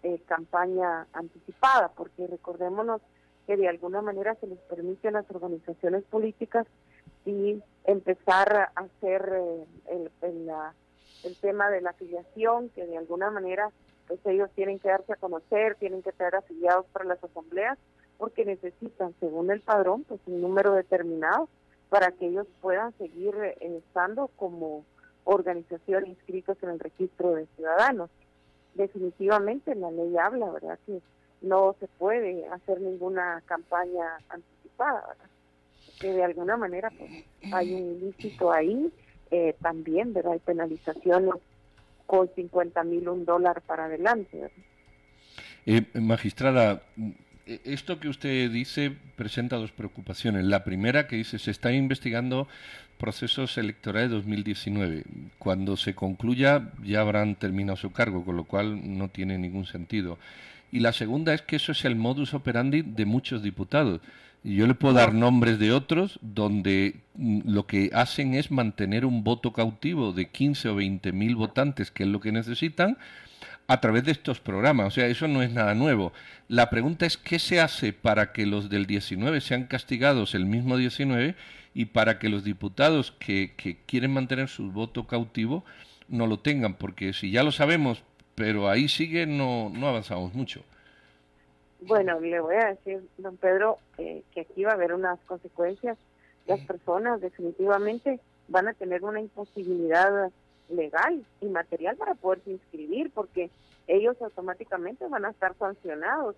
eh, 0.05 0.21
campaña 0.27 1.09
anticipada, 1.13 1.89
porque 1.89 2.29
recordémonos 2.29 3.01
que 3.49 3.57
de 3.57 3.69
alguna 3.69 4.01
manera 4.01 4.37
se 4.37 4.47
les 4.47 4.59
permite 4.61 5.09
a 5.09 5.13
las 5.13 5.29
organizaciones 5.29 6.05
políticas 6.05 6.69
y 7.27 7.63
empezar 7.85 8.71
a 8.75 8.81
hacer 8.81 9.33
eh, 9.35 9.67
el, 9.91 10.11
el, 10.23 10.51
el, 11.25 11.37
tema 11.37 11.69
de 11.69 11.83
la 11.83 11.91
afiliación, 11.91 12.71
que 12.71 12.87
de 12.87 12.97
alguna 12.97 13.31
manera 13.31 13.71
pues 14.09 14.21
ellos 14.25 14.49
tienen 14.55 14.79
que 14.79 14.89
darse 14.89 15.13
a 15.13 15.17
conocer, 15.17 15.75
tienen 15.75 16.03
que 16.03 16.11
estar 16.11 16.35
afiliados 16.35 16.87
para 16.93 17.05
las 17.05 17.23
asambleas, 17.23 17.77
porque 18.17 18.45
necesitan, 18.45 19.15
según 19.21 19.51
el 19.51 19.61
padrón, 19.61 20.05
pues 20.05 20.21
un 20.27 20.41
número 20.41 20.73
determinado 20.73 21.49
para 21.91 22.13
que 22.13 22.29
ellos 22.29 22.47
puedan 22.63 22.97
seguir 22.99 23.35
eh, 23.37 23.57
estando 23.61 24.29
como 24.37 24.85
organización 25.25 26.07
inscritos 26.07 26.57
en 26.63 26.71
el 26.71 26.79
registro 26.79 27.35
de 27.35 27.47
ciudadanos 27.57 28.11
definitivamente 28.77 29.75
la 29.75 29.91
ley 29.91 30.17
habla, 30.17 30.51
¿verdad? 30.51 30.79
Que 30.87 31.01
no 31.43 31.75
se 31.81 31.89
puede 31.89 32.47
hacer 32.49 32.81
ninguna 32.81 33.43
campaña 33.47 34.19
anticipada, 34.29 35.07
¿verdad? 35.09 35.26
Que 36.01 36.13
de 36.13 36.25
alguna 36.25 36.57
manera 36.57 36.91
pues, 36.91 37.11
hay 37.53 37.73
un 37.75 37.97
ilícito 37.97 38.53
ahí, 38.53 38.91
eh, 39.31 39.55
también, 39.61 40.13
¿verdad? 40.13 40.33
Hay 40.33 40.39
penalizaciones 40.41 41.35
con 42.07 42.29
50 42.35 42.85
mil 42.85 43.09
un 43.09 43.25
dólar 43.25 43.63
para 43.63 43.87
adelante. 43.87 44.51
Eh, 45.67 45.83
magistrada, 45.95 46.83
esto 47.65 47.99
que 47.99 48.09
usted 48.09 48.51
dice 48.51 48.93
presenta 49.17 49.57
dos 49.57 49.73
preocupaciones. 49.73 50.45
La 50.45 50.65
primera 50.65 51.07
que 51.07 51.17
dice 51.17 51.39
se 51.39 51.51
está 51.51 51.73
investigando 51.73 52.49
procesos 52.99 53.59
electorales 53.59 54.11
2019. 54.11 55.05
Cuando 55.39 55.77
se 55.77 55.95
concluya 55.95 56.73
ya 56.85 57.01
habrán 57.01 57.37
terminado 57.37 57.77
su 57.77 57.93
cargo, 57.93 58.25
con 58.25 58.37
lo 58.37 58.45
cual 58.45 58.97
no 58.99 59.09
tiene 59.09 59.39
ningún 59.39 59.67
sentido. 59.67 60.19
Y 60.73 60.81
la 60.81 60.93
segunda 60.93 61.35
es 61.35 61.43
que 61.43 61.57
eso 61.57 61.73
es 61.73 61.85
el 61.85 61.97
modus 61.97 62.35
operandi 62.35 62.83
de 62.83 63.07
muchos 63.07 63.43
diputados. 63.43 64.01
Yo 64.47 64.69
le 64.69 64.75
puedo 64.75 64.95
dar 64.95 65.13
nombres 65.13 65.59
de 65.59 65.73
otros 65.73 66.21
donde 66.23 67.01
mm, 67.15 67.41
lo 67.47 67.67
que 67.67 67.91
hacen 67.93 68.35
es 68.35 68.53
mantener 68.53 69.05
un 69.05 69.25
voto 69.25 69.53
cautivo 69.53 70.13
de 70.13 70.29
15 70.29 70.69
o 70.69 70.77
20 70.77 71.11
mil 71.11 71.35
votantes, 71.35 71.91
que 71.91 72.05
es 72.05 72.09
lo 72.09 72.21
que 72.21 72.31
necesitan, 72.31 72.97
a 73.67 73.81
través 73.81 74.05
de 74.05 74.13
estos 74.13 74.39
programas. 74.39 74.87
O 74.87 74.91
sea, 74.93 75.09
eso 75.09 75.27
no 75.27 75.43
es 75.43 75.51
nada 75.51 75.75
nuevo. 75.75 76.13
La 76.47 76.71
pregunta 76.71 77.07
es 77.07 77.17
qué 77.17 77.41
se 77.41 77.61
hace 77.61 77.93
para 77.93 78.31
que 78.31 78.47
los 78.47 78.71
del 78.71 78.87
19 78.87 79.41
sean 79.41 79.65
castigados 79.65 80.37
el 80.37 80.47
mismo 80.47 80.77
19 80.77 81.35
y 81.75 81.87
para 81.87 82.21
que 82.21 82.29
los 82.29 82.45
diputados 82.45 83.13
que, 83.19 83.53
que 83.57 83.79
quieren 83.85 84.13
mantener 84.13 84.47
su 84.47 84.71
voto 84.71 85.09
cautivo 85.09 85.65
no 86.07 86.29
lo 86.29 86.39
tengan, 86.39 86.75
porque 86.75 87.13
si 87.15 87.33
ya 87.33 87.43
lo 87.43 87.51
sabemos, 87.51 88.05
pero 88.37 88.71
ahí 88.71 88.87
sigue, 88.87 89.27
no, 89.27 89.73
no 89.75 89.89
avanzamos 89.89 90.35
mucho. 90.35 90.65
Bueno, 91.81 92.21
le 92.21 92.41
voy 92.41 92.57
a 92.57 92.69
decir, 92.69 93.07
don 93.19 93.37
Pedro, 93.37 93.79
eh, 93.99 94.23
que 94.33 94.41
aquí 94.41 94.65
va 94.65 94.73
a 94.73 94.75
haber 94.75 94.95
unas 94.95 95.21
consecuencias. 95.21 95.99
Las 96.47 96.61
personas 96.61 97.21
definitivamente 97.21 98.21
van 98.49 98.69
a 98.69 98.75
tener 98.75 99.05
una 99.05 99.21
imposibilidad 99.21 100.31
legal 100.69 101.25
y 101.41 101.47
material 101.47 101.97
para 101.97 102.15
poderse 102.15 102.53
inscribir, 102.53 103.11
porque 103.13 103.51
ellos 103.89 104.21
automáticamente 104.23 105.07
van 105.07 105.25
a 105.27 105.31
estar 105.31 105.55
sancionados. 105.59 106.35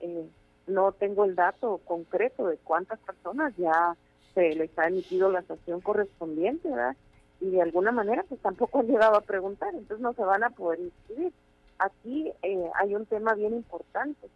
Eh, 0.00 0.26
no 0.66 0.92
tengo 0.92 1.24
el 1.24 1.34
dato 1.34 1.80
concreto 1.84 2.46
de 2.46 2.56
cuántas 2.58 2.98
personas 3.00 3.54
ya 3.56 3.96
se 4.34 4.54
les 4.54 4.76
ha 4.78 4.88
emitido 4.88 5.30
la 5.30 5.42
sanción 5.42 5.80
correspondiente, 5.80 6.68
¿verdad? 6.68 6.96
Y 7.40 7.50
de 7.50 7.62
alguna 7.62 7.92
manera 7.92 8.24
pues 8.28 8.40
tampoco 8.40 8.80
han 8.80 8.86
llegado 8.86 9.16
a 9.16 9.22
preguntar, 9.22 9.74
entonces 9.74 10.00
no 10.00 10.12
se 10.12 10.22
van 10.22 10.44
a 10.44 10.50
poder 10.50 10.80
inscribir. 10.80 11.32
Aquí 11.78 12.32
eh, 12.42 12.70
hay 12.74 12.94
un 12.94 13.06
tema 13.06 13.34
bien 13.34 13.54
importante 13.54 14.28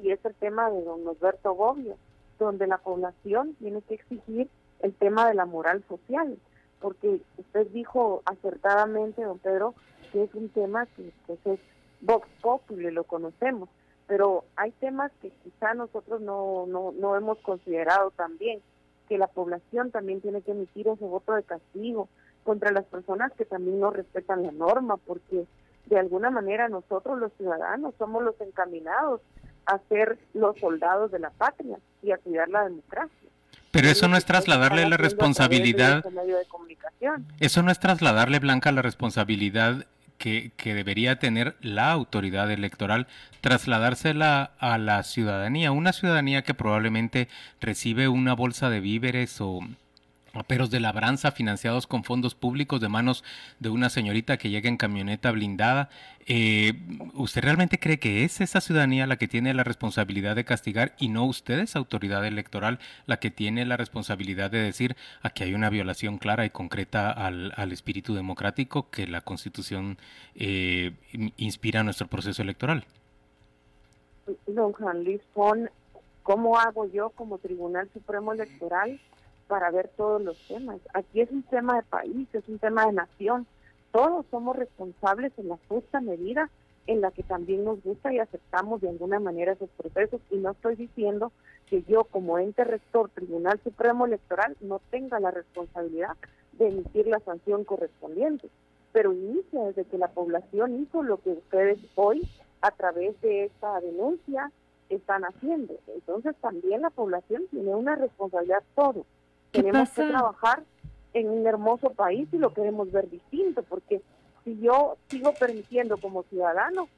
y 0.00 0.10
es 0.12 0.24
el 0.24 0.34
tema 0.34 0.70
de 0.70 0.82
don 0.82 1.06
Alberto 1.06 1.54
Bobbio, 1.54 1.96
donde 2.38 2.66
la 2.66 2.78
población 2.78 3.54
tiene 3.58 3.82
que 3.82 3.94
exigir 3.94 4.48
el 4.80 4.94
tema 4.94 5.28
de 5.28 5.34
la 5.34 5.44
moral 5.44 5.82
social, 5.88 6.38
porque 6.80 7.20
usted 7.36 7.66
dijo 7.68 8.22
acertadamente, 8.24 9.22
don 9.22 9.38
Pedro, 9.38 9.74
que 10.12 10.24
es 10.24 10.34
un 10.34 10.48
tema 10.48 10.86
que 10.86 11.12
pues, 11.26 11.38
es 11.44 11.60
vox 12.00 12.28
populi, 12.40 12.90
lo 12.90 13.04
conocemos, 13.04 13.68
pero 14.06 14.44
hay 14.56 14.70
temas 14.72 15.10
que 15.20 15.30
quizá 15.42 15.74
nosotros 15.74 16.20
no, 16.20 16.66
no, 16.66 16.92
no 16.92 17.16
hemos 17.16 17.38
considerado 17.38 18.10
también, 18.12 18.60
que 19.08 19.18
la 19.18 19.26
población 19.26 19.90
también 19.90 20.20
tiene 20.20 20.42
que 20.42 20.52
emitir 20.52 20.86
ese 20.88 21.04
voto 21.04 21.32
de 21.32 21.42
castigo 21.42 22.08
contra 22.44 22.70
las 22.70 22.84
personas 22.84 23.32
que 23.32 23.44
también 23.44 23.80
no 23.80 23.90
respetan 23.90 24.42
la 24.42 24.52
norma, 24.52 24.96
porque 24.96 25.46
de 25.86 25.98
alguna 25.98 26.30
manera 26.30 26.68
nosotros 26.68 27.18
los 27.18 27.32
ciudadanos 27.34 27.94
somos 27.98 28.22
los 28.22 28.38
encaminados 28.40 29.20
a 29.68 29.78
ser 29.88 30.18
los 30.34 30.58
soldados 30.58 31.12
de 31.12 31.18
la 31.18 31.30
patria 31.30 31.78
y 32.02 32.10
a 32.10 32.18
cuidar 32.18 32.48
la 32.48 32.64
democracia. 32.64 33.28
Pero 33.70 33.88
eso 33.88 34.08
no 34.08 34.16
es 34.16 34.24
trasladarle 34.24 34.88
la 34.88 34.96
responsabilidad. 34.96 36.04
Eso 37.38 37.62
no 37.62 37.70
es 37.70 37.78
trasladarle, 37.78 38.38
Blanca, 38.38 38.72
la 38.72 38.82
responsabilidad 38.82 39.86
que, 40.16 40.52
que, 40.56 40.74
debería 40.74 41.18
tener 41.18 41.54
la 41.60 41.92
autoridad 41.92 42.50
electoral, 42.50 43.06
trasladársela 43.40 44.52
a 44.58 44.78
la 44.78 45.02
ciudadanía, 45.04 45.70
una 45.70 45.92
ciudadanía 45.92 46.42
que 46.42 46.54
probablemente 46.54 47.28
recibe 47.60 48.08
una 48.08 48.34
bolsa 48.34 48.68
de 48.68 48.80
víveres 48.80 49.40
o 49.40 49.60
Aperos 50.38 50.70
de 50.70 50.80
labranza 50.80 51.32
financiados 51.32 51.86
con 51.86 52.04
fondos 52.04 52.34
públicos 52.34 52.80
de 52.80 52.88
manos 52.88 53.24
de 53.58 53.68
una 53.68 53.90
señorita 53.90 54.36
que 54.36 54.50
llega 54.50 54.68
en 54.68 54.76
camioneta 54.76 55.30
blindada. 55.30 55.88
Eh, 56.26 56.74
¿Usted 57.14 57.42
realmente 57.42 57.78
cree 57.78 57.98
que 57.98 58.24
es 58.24 58.40
esa 58.40 58.60
ciudadanía 58.60 59.06
la 59.06 59.16
que 59.16 59.28
tiene 59.28 59.54
la 59.54 59.64
responsabilidad 59.64 60.36
de 60.36 60.44
castigar 60.44 60.94
y 60.98 61.08
no 61.08 61.24
ustedes, 61.24 61.76
autoridad 61.76 62.24
electoral, 62.26 62.78
la 63.06 63.18
que 63.18 63.30
tiene 63.30 63.64
la 63.64 63.76
responsabilidad 63.76 64.50
de 64.50 64.58
decir 64.58 64.96
aquí 65.22 65.44
hay 65.44 65.54
una 65.54 65.70
violación 65.70 66.18
clara 66.18 66.44
y 66.44 66.50
concreta 66.50 67.10
al, 67.10 67.72
espíritu 67.72 68.14
democrático 68.14 68.90
que 68.90 69.06
la 69.06 69.20
Constitución 69.20 69.98
eh, 70.34 70.92
inspira 71.36 71.82
nuestro 71.82 72.06
proceso 72.06 72.42
electoral? 72.42 72.84
Don 74.46 74.72
Juan 74.72 75.04
Luis 75.04 75.20
¿cómo 76.22 76.58
hago 76.58 76.86
yo 76.86 77.10
como 77.10 77.38
Tribunal 77.38 77.88
Supremo 77.92 78.32
Electoral? 78.32 79.00
Para 79.48 79.70
ver 79.70 79.90
todos 79.96 80.22
los 80.22 80.38
temas. 80.46 80.78
Aquí 80.94 81.22
es 81.22 81.30
un 81.30 81.42
tema 81.42 81.76
de 81.76 81.82
país, 81.82 82.28
es 82.32 82.46
un 82.48 82.58
tema 82.58 82.86
de 82.86 82.92
nación. 82.92 83.46
Todos 83.90 84.26
somos 84.30 84.54
responsables 84.54 85.32
en 85.38 85.48
la 85.48 85.58
justa 85.68 86.00
medida 86.00 86.50
en 86.86 87.00
la 87.00 87.10
que 87.10 87.22
también 87.22 87.64
nos 87.64 87.82
gusta 87.82 88.12
y 88.12 88.18
aceptamos 88.18 88.80
de 88.80 88.90
alguna 88.90 89.18
manera 89.18 89.52
esos 89.52 89.70
procesos. 89.70 90.20
Y 90.30 90.36
no 90.36 90.52
estoy 90.52 90.76
diciendo 90.76 91.32
que 91.66 91.82
yo 91.82 92.04
como 92.04 92.38
ente 92.38 92.64
rector, 92.64 93.10
Tribunal 93.10 93.60
Supremo 93.64 94.06
Electoral, 94.06 94.56
no 94.60 94.80
tenga 94.90 95.18
la 95.18 95.30
responsabilidad 95.30 96.16
de 96.52 96.68
emitir 96.68 97.06
la 97.06 97.20
sanción 97.20 97.64
correspondiente. 97.64 98.48
Pero 98.92 99.12
inicia 99.12 99.64
desde 99.64 99.84
que 99.84 99.98
la 99.98 100.08
población 100.08 100.82
hizo 100.82 101.02
lo 101.02 101.18
que 101.18 101.30
ustedes 101.30 101.78
hoy, 101.94 102.28
a 102.60 102.70
través 102.70 103.20
de 103.20 103.44
esta 103.44 103.80
denuncia, 103.80 104.50
están 104.88 105.24
haciendo. 105.24 105.74
Entonces 105.88 106.34
también 106.40 106.82
la 106.82 106.90
población 106.90 107.44
tiene 107.50 107.74
una 107.74 107.96
responsabilidad 107.96 108.62
todo 108.74 109.04
tenemos 109.50 109.90
que 109.90 110.04
trabajar 110.04 110.62
en 111.14 111.28
un 111.28 111.46
hermoso 111.46 111.90
país 111.90 112.28
y 112.32 112.38
lo 112.38 112.52
queremos 112.52 112.90
ver 112.92 113.08
distinto, 113.08 113.62
porque 113.62 114.02
si 114.44 114.58
yo 114.60 114.96
sigo 115.08 115.32
permitiendo 115.34 115.96
como 115.98 116.22
ciudadano, 116.24 116.88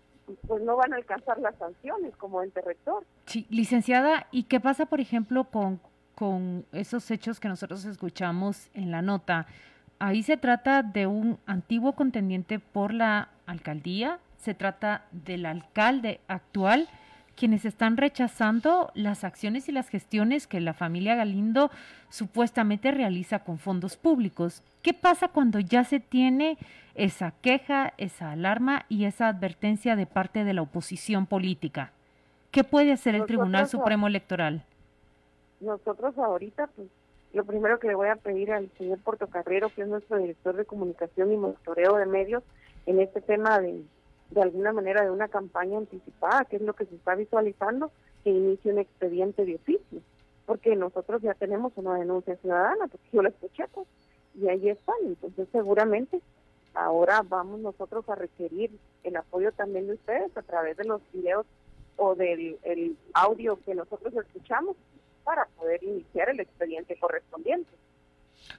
pues 0.47 0.62
no 0.62 0.76
van 0.76 0.92
a 0.92 0.97
alcanzar 0.97 1.38
las 1.40 1.57
sanciones 1.57 2.16
como 2.16 2.42
ente 2.42 2.61
rector. 2.61 3.04
Sí, 3.26 3.47
licenciada, 3.50 4.26
¿y 4.30 4.45
qué 4.45 4.61
pasa, 4.61 4.87
por 4.87 5.00
ejemplo, 5.00 5.45
con, 5.45 5.80
con 6.14 6.64
esos 6.73 7.11
hechos 7.11 7.40
que 7.40 7.49
nosotros 7.49 7.85
escuchamos 7.85 8.71
en 8.75 8.90
la 8.90 9.02
nota? 9.02 9.47
Ahí 9.99 10.23
se 10.23 10.37
trata 10.37 10.83
de 10.83 11.07
un 11.07 11.38
antiguo 11.47 11.95
contendiente 11.95 12.59
por 12.59 12.95
la 12.95 13.28
alcaldía, 13.47 14.19
se 14.37 14.54
trata 14.54 15.04
del 15.12 15.45
alcalde 15.45 16.21
actual 16.28 16.88
quienes 17.40 17.64
están 17.64 17.97
rechazando 17.97 18.90
las 18.92 19.25
acciones 19.25 19.66
y 19.70 19.73
las 19.73 19.88
gestiones 19.88 20.47
que 20.47 20.61
la 20.61 20.75
familia 20.75 21.14
Galindo 21.14 21.70
supuestamente 22.11 22.90
realiza 22.90 23.38
con 23.38 23.59
fondos 23.59 23.97
públicos. 23.97 24.62
¿Qué 24.82 24.92
pasa 24.92 25.28
cuando 25.28 25.59
ya 25.59 25.85
se 25.85 26.00
tiene 26.00 26.59
esa 26.94 27.30
queja, 27.40 27.94
esa 27.97 28.32
alarma 28.32 28.85
y 28.90 29.06
esa 29.06 29.28
advertencia 29.28 29.97
de 29.97 30.04
parte 30.04 30.44
de 30.44 30.52
la 30.52 30.61
oposición 30.61 31.25
política? 31.25 31.92
¿Qué 32.50 32.62
puede 32.62 32.92
hacer 32.92 33.14
el 33.14 33.25
Tribunal 33.25 33.68
Supremo 33.68 34.06
Electoral? 34.06 34.62
Nosotros 35.61 36.18
ahorita, 36.18 36.66
pues, 36.76 36.88
lo 37.32 37.47
primero 37.47 37.78
que 37.78 37.88
le 37.88 37.94
voy 37.94 38.09
a 38.09 38.16
pedir 38.16 38.52
al 38.52 38.68
señor 38.76 38.99
Portocarrero, 38.99 39.70
que 39.70 39.80
es 39.80 39.88
nuestro 39.88 40.18
director 40.18 40.54
de 40.56 40.66
comunicación 40.66 41.32
y 41.32 41.38
monitoreo 41.38 41.97
de 41.97 42.04
medios, 42.04 42.42
en 42.85 43.00
este 43.00 43.23
tema 43.23 43.61
de 43.61 43.82
de 44.30 44.42
alguna 44.42 44.72
manera 44.72 45.02
de 45.02 45.10
una 45.10 45.28
campaña 45.28 45.78
anticipada, 45.78 46.44
que 46.44 46.56
es 46.56 46.62
lo 46.62 46.75
que 46.75 46.87
se 46.87 46.94
está 46.94 47.14
visualizando, 47.14 47.90
que 48.22 48.30
inicie 48.30 48.72
un 48.72 48.78
expediente 48.78 49.44
de 49.44 49.56
oficio, 49.56 50.00
porque 50.46 50.76
nosotros 50.76 51.22
ya 51.22 51.34
tenemos 51.34 51.72
una 51.76 51.96
denuncia 51.96 52.37
ciudadana, 52.37 52.87
porque 52.87 53.08
yo 53.12 53.22
la 53.22 53.30
escuché, 53.30 53.66
pues, 53.72 53.87
y 54.34 54.49
ahí 54.49 54.68
están, 54.68 54.96
entonces 55.04 55.49
seguramente 55.50 56.20
ahora 56.75 57.22
vamos 57.28 57.60
nosotros 57.60 58.08
a 58.08 58.14
requerir 58.14 58.70
el 59.02 59.16
apoyo 59.16 59.50
también 59.52 59.88
de 59.88 59.94
ustedes 59.94 60.37
a 60.37 60.42
través 60.42 60.76
de 60.76 60.84
los 60.84 61.00
videos 61.12 61.46
o 61.96 62.14
del 62.14 62.58
el 62.62 62.96
audio 63.12 63.58
que 63.64 63.75
nosotros 63.75 64.14
escuchamos 64.14 64.76
para 65.25 65.46
poder 65.56 65.82
iniciar 65.82 66.30
el 66.30 66.40
expediente 66.40 66.96
correspondiente. 66.99 67.70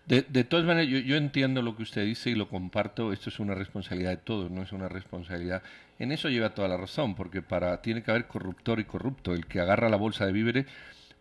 De, 0.05 0.23
de 0.23 0.43
todas 0.43 0.65
maneras, 0.65 0.89
yo, 0.89 0.99
yo, 0.99 1.15
entiendo 1.15 1.61
lo 1.61 1.75
que 1.75 1.83
usted 1.83 2.05
dice 2.05 2.29
y 2.29 2.35
lo 2.35 2.49
comparto. 2.49 3.13
Esto 3.13 3.29
es 3.29 3.39
una 3.39 3.55
responsabilidad 3.55 4.11
de 4.11 4.17
todos, 4.17 4.51
no 4.51 4.61
es 4.61 4.71
una 4.71 4.89
responsabilidad. 4.89 5.61
En 5.99 6.11
eso 6.11 6.29
lleva 6.29 6.55
toda 6.55 6.67
la 6.67 6.77
razón, 6.77 7.15
porque 7.15 7.41
para 7.41 7.81
tiene 7.81 8.01
que 8.03 8.11
haber 8.11 8.27
corruptor 8.27 8.79
y 8.79 8.85
corrupto. 8.85 9.33
El 9.33 9.45
que 9.45 9.59
agarra 9.59 9.89
la 9.89 9.97
bolsa 9.97 10.25
de 10.25 10.31
víveres 10.31 10.65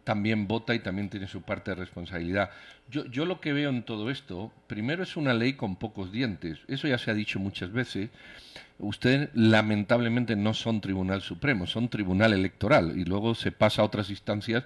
también 0.04 0.48
vota 0.48 0.74
y 0.74 0.80
también 0.80 1.10
tiene 1.10 1.28
su 1.28 1.42
parte 1.42 1.72
de 1.72 1.74
responsabilidad. 1.76 2.50
Yo, 2.90 3.04
yo 3.06 3.26
lo 3.26 3.40
que 3.40 3.52
veo 3.52 3.70
en 3.70 3.82
todo 3.82 4.10
esto, 4.10 4.50
primero 4.66 5.02
es 5.02 5.16
una 5.16 5.34
ley 5.34 5.52
con 5.52 5.76
pocos 5.76 6.10
dientes. 6.10 6.58
Eso 6.66 6.88
ya 6.88 6.98
se 6.98 7.10
ha 7.10 7.14
dicho 7.14 7.38
muchas 7.38 7.72
veces. 7.72 8.08
Ustedes 8.78 9.28
lamentablemente 9.34 10.36
no 10.36 10.54
son 10.54 10.80
Tribunal 10.80 11.20
Supremo, 11.20 11.66
son 11.66 11.90
Tribunal 11.90 12.32
Electoral 12.32 12.98
y 12.98 13.04
luego 13.04 13.34
se 13.34 13.52
pasa 13.52 13.82
a 13.82 13.84
otras 13.84 14.08
instancias 14.08 14.64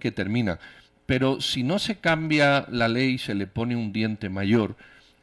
que 0.00 0.10
terminan 0.10 0.58
pero 1.06 1.40
si 1.40 1.62
no 1.62 1.78
se 1.78 1.96
cambia 1.96 2.66
la 2.70 2.88
ley 2.88 3.18
se 3.18 3.34
le 3.34 3.46
pone 3.46 3.76
un 3.76 3.92
diente 3.92 4.28
mayor, 4.28 4.76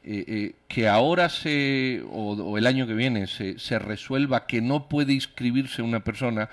eh, 0.03 0.23
eh, 0.27 0.55
que 0.67 0.87
ahora 0.87 1.29
se, 1.29 2.03
o, 2.11 2.57
el 2.57 2.67
año 2.67 2.87
que 2.87 2.93
viene 2.93 3.27
se, 3.27 3.59
se, 3.59 3.79
resuelva 3.79 4.47
que 4.47 4.61
no 4.61 4.87
puede 4.87 5.13
inscribirse 5.13 5.81
una 5.81 6.03
persona, 6.03 6.49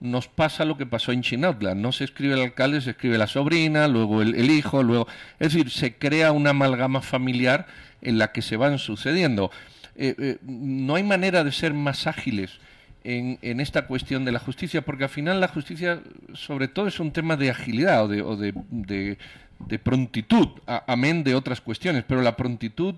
nos 0.00 0.28
pasa 0.28 0.64
lo 0.64 0.76
que 0.76 0.86
pasó 0.86 1.12
en 1.12 1.22
Chinautla. 1.22 1.74
No 1.74 1.92
se 1.92 2.04
escribe 2.04 2.34
el 2.34 2.40
alcalde, 2.40 2.80
se 2.80 2.90
escribe 2.90 3.18
la 3.18 3.26
sobrina, 3.26 3.88
luego 3.88 4.22
el, 4.22 4.34
el 4.34 4.50
hijo, 4.50 4.82
luego... 4.82 5.06
Es 5.38 5.52
decir, 5.52 5.70
se 5.70 5.96
crea 5.96 6.32
una 6.32 6.50
amalgama 6.50 7.02
familiar 7.02 7.66
en 8.00 8.18
la 8.18 8.32
que 8.32 8.42
se 8.42 8.56
van 8.56 8.78
sucediendo. 8.78 9.50
Eh, 9.96 10.38
no 10.42 10.94
hay 10.94 11.02
manera 11.02 11.44
de 11.44 11.52
ser 11.52 11.74
más 11.74 12.06
ágiles 12.06 12.60
en, 13.04 13.38
en, 13.42 13.60
esta 13.60 13.86
cuestión 13.86 14.24
de 14.24 14.32
la 14.32 14.38
justicia, 14.38 14.82
porque 14.82 15.04
al 15.04 15.10
final 15.10 15.40
la 15.40 15.48
justicia 15.48 16.02
sobre 16.34 16.68
todo 16.68 16.86
es 16.86 17.00
un 17.00 17.12
tema 17.12 17.36
de 17.36 17.50
agilidad 17.50 18.04
o 18.04 18.08
de, 18.08 18.22
o 18.22 18.36
de, 18.36 19.18
de, 19.58 19.78
prontitud, 19.78 20.48
amén 20.66 21.24
de 21.24 21.34
otras 21.34 21.60
cuestiones, 21.60 22.04
pero 22.06 22.22
la 22.22 22.36
prontitud 22.36 22.94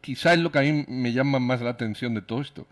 quizá 0.00 0.34
es 0.34 0.40
lo 0.40 0.50
que 0.50 0.58
a 0.58 0.62
mí 0.62 0.84
me 0.88 1.12
llama 1.12 1.38
más 1.38 1.62
la 1.62 1.70
atención 1.70 2.14
de 2.14 2.22
todo 2.22 2.40
esto. 2.40 2.66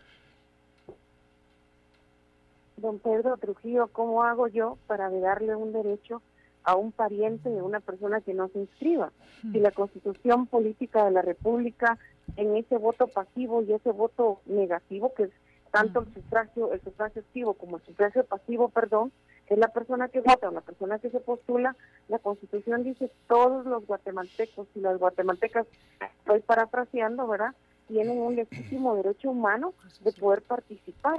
Don 2.77 2.99
Pedro 2.99 3.37
Trujillo, 3.39 3.89
¿cómo 3.89 4.25
hago 4.25 4.49
yo 4.49 4.77
para 4.87 5.09
darle 5.09 5.57
un 5.57 5.73
derecho 5.73 6.21
a 6.65 6.77
un 6.77 6.93
pariente 6.93 7.49
de 7.49 7.63
una 7.63 7.81
persona 7.81 8.21
que 8.21 8.35
no 8.35 8.49
se 8.49 8.59
inscriba? 8.59 9.11
Si 9.41 9.59
la 9.61 9.71
constitución 9.71 10.47
política 10.47 11.05
de 11.05 11.11
la 11.13 11.23
República 11.23 11.99
en 12.37 12.57
ese 12.57 12.77
voto 12.77 13.07
pasivo 13.07 13.63
y 13.63 13.73
ese 13.73 13.91
voto 13.91 14.41
negativo, 14.47 15.13
que 15.15 15.25
es 15.25 15.31
tanto 15.75 16.03
el 16.03 16.15
sufragio, 16.15 16.73
el 16.73 16.81
sufragio 16.83 17.21
activo 17.21 17.55
como 17.55 17.79
el 17.79 17.83
sufragio 17.83 18.25
pasivo, 18.25 18.69
perdón, 18.69 19.11
es 19.49 19.59
la 19.59 19.67
persona 19.67 20.07
que 20.09 20.21
vota 20.21 20.49
o 20.49 20.53
la 20.53 20.61
persona 20.61 21.01
que 21.01 21.11
se 21.11 21.19
postula, 21.19 21.75
la 22.07 22.21
constitución 22.21 22.85
dice 22.85 23.11
todos 23.27 23.67
los 23.67 23.85
guatemaltecos 23.85 24.69
y 24.77 24.81
las 24.81 24.97
guatemaltecas, 24.99 25.67
estoy 26.21 26.43
parafraseando, 26.43 27.27
¿verdad? 27.27 27.57
Tienen 27.89 28.21
un 28.21 28.37
legítimo 28.37 28.95
derecho 28.95 29.33
humano 29.33 29.75
de 30.05 30.13
poder 30.13 30.43
participar, 30.43 31.19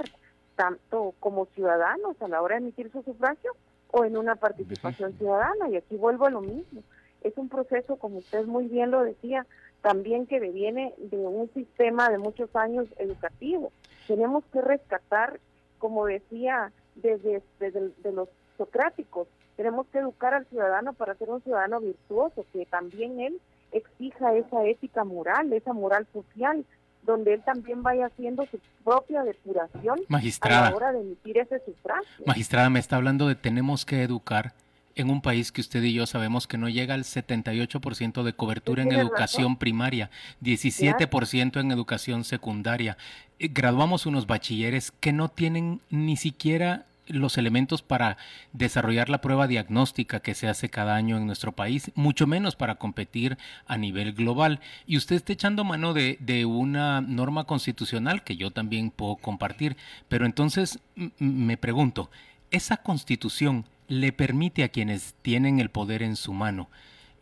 tanto 0.54 1.12
como 1.20 1.44
ciudadanos 1.54 2.16
a 2.22 2.28
la 2.28 2.40
hora 2.40 2.54
de 2.54 2.62
emitir 2.62 2.90
su 2.90 3.02
sufragio 3.02 3.52
o 3.90 4.06
en 4.06 4.16
una 4.16 4.36
participación 4.36 5.12
ciudadana. 5.18 5.68
Y 5.68 5.76
aquí 5.76 5.96
vuelvo 5.96 6.24
a 6.24 6.30
lo 6.30 6.40
mismo. 6.40 6.82
Es 7.20 7.36
un 7.36 7.50
proceso, 7.50 7.96
como 7.96 8.18
usted 8.18 8.46
muy 8.46 8.68
bien 8.68 8.90
lo 8.90 9.02
decía, 9.02 9.46
también 9.82 10.26
que 10.26 10.40
viene 10.40 10.94
de 10.96 11.18
un 11.18 11.50
sistema 11.52 12.08
de 12.08 12.16
muchos 12.16 12.56
años 12.56 12.86
educativo. 12.96 13.70
Tenemos 14.06 14.44
que 14.52 14.60
rescatar, 14.60 15.40
como 15.78 16.06
decía, 16.06 16.72
desde, 16.94 17.42
desde 17.60 17.90
de 18.02 18.12
los 18.12 18.28
socráticos, 18.56 19.28
tenemos 19.56 19.86
que 19.88 19.98
educar 19.98 20.34
al 20.34 20.46
ciudadano 20.46 20.92
para 20.92 21.14
ser 21.14 21.30
un 21.30 21.42
ciudadano 21.42 21.80
virtuoso, 21.80 22.44
que 22.52 22.66
también 22.66 23.20
él 23.20 23.40
exija 23.72 24.34
esa 24.34 24.64
ética 24.64 25.04
moral, 25.04 25.52
esa 25.52 25.72
moral 25.72 26.06
social, 26.12 26.64
donde 27.02 27.34
él 27.34 27.42
también 27.44 27.82
vaya 27.82 28.06
haciendo 28.06 28.44
su 28.46 28.58
propia 28.84 29.22
depuración 29.22 30.00
Magistrada. 30.08 30.66
a 30.66 30.70
la 30.70 30.76
hora 30.76 30.92
de 30.92 31.00
emitir 31.00 31.38
ese 31.38 31.60
sufragio. 31.64 32.24
Magistrada, 32.26 32.68
me 32.68 32.80
está 32.80 32.96
hablando 32.96 33.28
de 33.28 33.34
tenemos 33.34 33.84
que 33.84 34.02
educar 34.02 34.52
en 34.96 35.10
un 35.10 35.20
país 35.20 35.52
que 35.52 35.60
usted 35.60 35.82
y 35.82 35.92
yo 35.92 36.06
sabemos 36.06 36.46
que 36.46 36.58
no 36.58 36.68
llega 36.68 36.94
al 36.94 37.04
78% 37.04 38.22
de 38.22 38.32
cobertura 38.32 38.82
en 38.82 38.92
educación 38.92 39.56
primaria, 39.56 40.10
17% 40.42 41.60
en 41.60 41.70
educación 41.70 42.24
secundaria. 42.24 42.96
Eh, 43.38 43.48
graduamos 43.52 44.06
unos 44.06 44.26
bachilleres 44.26 44.90
que 44.90 45.12
no 45.12 45.28
tienen 45.28 45.80
ni 45.90 46.16
siquiera 46.16 46.86
los 47.08 47.38
elementos 47.38 47.82
para 47.82 48.16
desarrollar 48.52 49.08
la 49.08 49.20
prueba 49.20 49.46
diagnóstica 49.46 50.20
que 50.20 50.34
se 50.34 50.48
hace 50.48 50.70
cada 50.70 50.96
año 50.96 51.16
en 51.16 51.26
nuestro 51.26 51.52
país, 51.52 51.92
mucho 51.94 52.26
menos 52.26 52.56
para 52.56 52.76
competir 52.76 53.38
a 53.66 53.76
nivel 53.76 54.12
global. 54.12 54.60
Y 54.86 54.96
usted 54.96 55.16
está 55.16 55.32
echando 55.32 55.62
mano 55.62 55.94
de, 55.94 56.16
de 56.20 56.46
una 56.46 57.00
norma 57.00 57.44
constitucional 57.44 58.24
que 58.24 58.36
yo 58.36 58.50
también 58.50 58.90
puedo 58.90 59.16
compartir. 59.16 59.76
Pero 60.08 60.26
entonces 60.26 60.80
me 61.18 61.56
pregunto, 61.56 62.10
¿esa 62.50 62.78
constitución 62.78 63.66
le 63.88 64.12
permite 64.12 64.64
a 64.64 64.68
quienes 64.68 65.14
tienen 65.22 65.60
el 65.60 65.70
poder 65.70 66.02
en 66.02 66.16
su 66.16 66.32
mano 66.32 66.68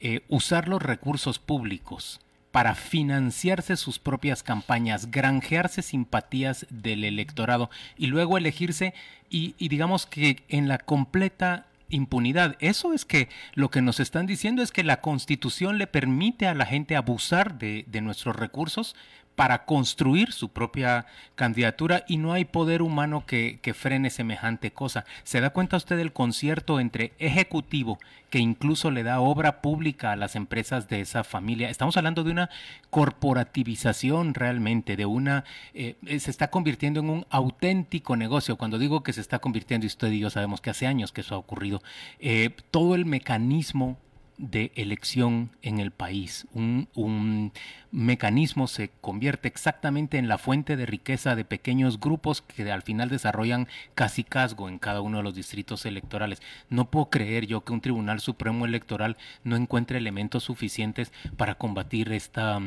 eh, 0.00 0.20
usar 0.28 0.68
los 0.68 0.82
recursos 0.82 1.38
públicos 1.38 2.20
para 2.54 2.74
financiarse 2.74 3.76
sus 3.76 3.98
propias 3.98 4.42
campañas, 4.42 5.10
granjearse 5.10 5.82
simpatías 5.82 6.66
del 6.70 7.02
electorado 7.02 7.68
y 7.96 8.06
luego 8.06 8.38
elegirse 8.38 8.94
y, 9.28 9.54
digamos 9.58 10.06
que 10.06 10.44
en 10.48 10.68
la 10.68 10.78
completa 10.78 11.66
impunidad. 11.88 12.56
Eso 12.60 12.92
es 12.92 13.04
que 13.04 13.28
lo 13.54 13.70
que 13.70 13.82
nos 13.82 13.98
están 13.98 14.26
diciendo 14.26 14.62
es 14.62 14.70
que 14.70 14.84
la 14.84 15.00
constitución 15.00 15.78
le 15.78 15.88
permite 15.88 16.46
a 16.46 16.54
la 16.54 16.66
gente 16.66 16.94
abusar 16.94 17.58
de, 17.58 17.86
de 17.88 18.00
nuestros 18.00 18.36
recursos 18.36 18.94
para 19.34 19.64
construir 19.64 20.32
su 20.32 20.50
propia 20.50 21.06
candidatura 21.34 22.04
y 22.06 22.18
no 22.18 22.32
hay 22.32 22.44
poder 22.44 22.82
humano 22.82 23.24
que, 23.26 23.58
frene 23.74 24.10
semejante 24.10 24.72
cosa. 24.72 25.04
¿Se 25.24 25.40
da 25.40 25.50
cuenta 25.50 25.76
usted 25.76 25.96
del 25.96 26.12
concierto 26.12 26.78
entre 26.78 27.12
ejecutivo 27.18 27.98
que 28.30 28.38
incluso 28.38 28.90
le 28.90 29.02
da 29.02 29.20
obra 29.20 29.60
pública 29.60 30.12
a 30.12 30.16
las 30.16 30.36
empresas 30.36 30.88
de 30.88 31.00
esa 31.00 31.24
familia? 31.24 31.68
Estamos 31.68 31.96
hablando 31.96 32.22
de 32.22 32.30
una 32.30 32.50
corporativización 32.90 34.34
realmente, 34.34 34.96
de 34.96 35.06
una... 35.06 35.44
Eh, 35.74 35.96
se 36.18 36.30
está 36.30 36.50
convirtiendo 36.50 37.00
en 37.00 37.10
un 37.10 37.26
auténtico 37.30 38.16
negocio. 38.16 38.56
Cuando 38.56 38.78
digo 38.78 39.02
que 39.02 39.12
se 39.12 39.20
está 39.20 39.40
convirtiendo, 39.40 39.86
y 39.86 39.88
usted 39.88 40.12
y 40.12 40.20
yo 40.20 40.30
sabemos 40.30 40.60
que 40.60 40.70
hace 40.70 40.86
años 40.86 41.10
que 41.10 41.22
eso 41.22 41.34
ha 41.34 41.38
ocurrido, 41.38 41.82
eh, 42.20 42.50
todo 42.70 42.94
el 42.94 43.04
mecanismo 43.04 43.98
de 44.36 44.72
elección 44.74 45.50
en 45.62 45.78
el 45.78 45.90
país. 45.90 46.46
Un, 46.54 47.52
mecanismo 47.90 48.66
se 48.66 48.90
convierte 49.00 49.46
exactamente 49.46 50.18
en 50.18 50.26
la 50.26 50.36
fuente 50.36 50.76
de 50.76 50.84
riqueza 50.84 51.36
de 51.36 51.44
pequeños 51.44 52.00
grupos 52.00 52.42
que 52.42 52.70
al 52.72 52.82
final 52.82 53.08
desarrollan 53.08 53.68
casi 53.94 54.24
casgo 54.24 54.68
en 54.68 54.80
cada 54.80 55.00
uno 55.00 55.18
de 55.18 55.22
los 55.22 55.34
distritos 55.36 55.86
electorales. 55.86 56.42
No 56.70 56.90
puedo 56.90 57.06
creer 57.06 57.46
yo 57.46 57.62
que 57.62 57.72
un 57.72 57.80
Tribunal 57.80 58.18
Supremo 58.18 58.64
Electoral 58.64 59.16
no 59.44 59.54
encuentre 59.54 59.98
elementos 59.98 60.42
suficientes 60.44 61.12
para 61.36 61.54
combatir 61.54 62.12
esta... 62.12 62.58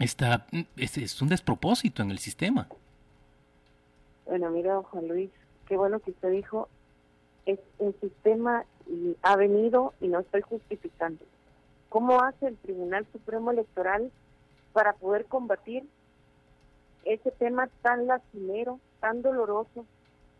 esta 0.00 0.46
es, 0.76 0.98
es 0.98 1.22
un 1.22 1.28
despropósito 1.28 2.02
en 2.02 2.10
el 2.10 2.18
sistema. 2.18 2.66
Bueno, 4.26 4.50
mira, 4.50 4.80
Juan 4.82 5.06
Luis, 5.08 5.30
qué 5.68 5.76
bueno 5.76 6.00
que 6.00 6.10
usted 6.10 6.32
dijo, 6.32 6.68
es 7.46 7.60
un 7.78 7.94
sistema 8.00 8.64
y 8.90 9.16
ha 9.22 9.36
venido 9.36 9.94
y 10.00 10.08
no 10.08 10.18
estoy 10.18 10.42
justificando. 10.42 11.24
¿Cómo 11.88 12.22
hace 12.22 12.48
el 12.48 12.56
Tribunal 12.56 13.06
Supremo 13.12 13.50
Electoral 13.50 14.10
para 14.72 14.92
poder 14.94 15.26
combatir 15.26 15.84
ese 17.04 17.30
tema 17.30 17.68
tan 17.82 18.06
lastimero, 18.06 18.80
tan 19.00 19.22
doloroso, 19.22 19.86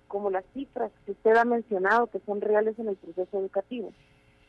como 0.09 0.31
las 0.31 0.45
cifras 0.53 0.91
que 1.07 1.13
usted 1.13 1.37
ha 1.37 1.45
mencionado 1.45 2.09
que 2.09 2.21
son 2.27 2.41
reales 2.41 2.79
en 2.79 2.89
el 2.89 2.97
proceso 2.97 3.39
educativo? 3.39 3.93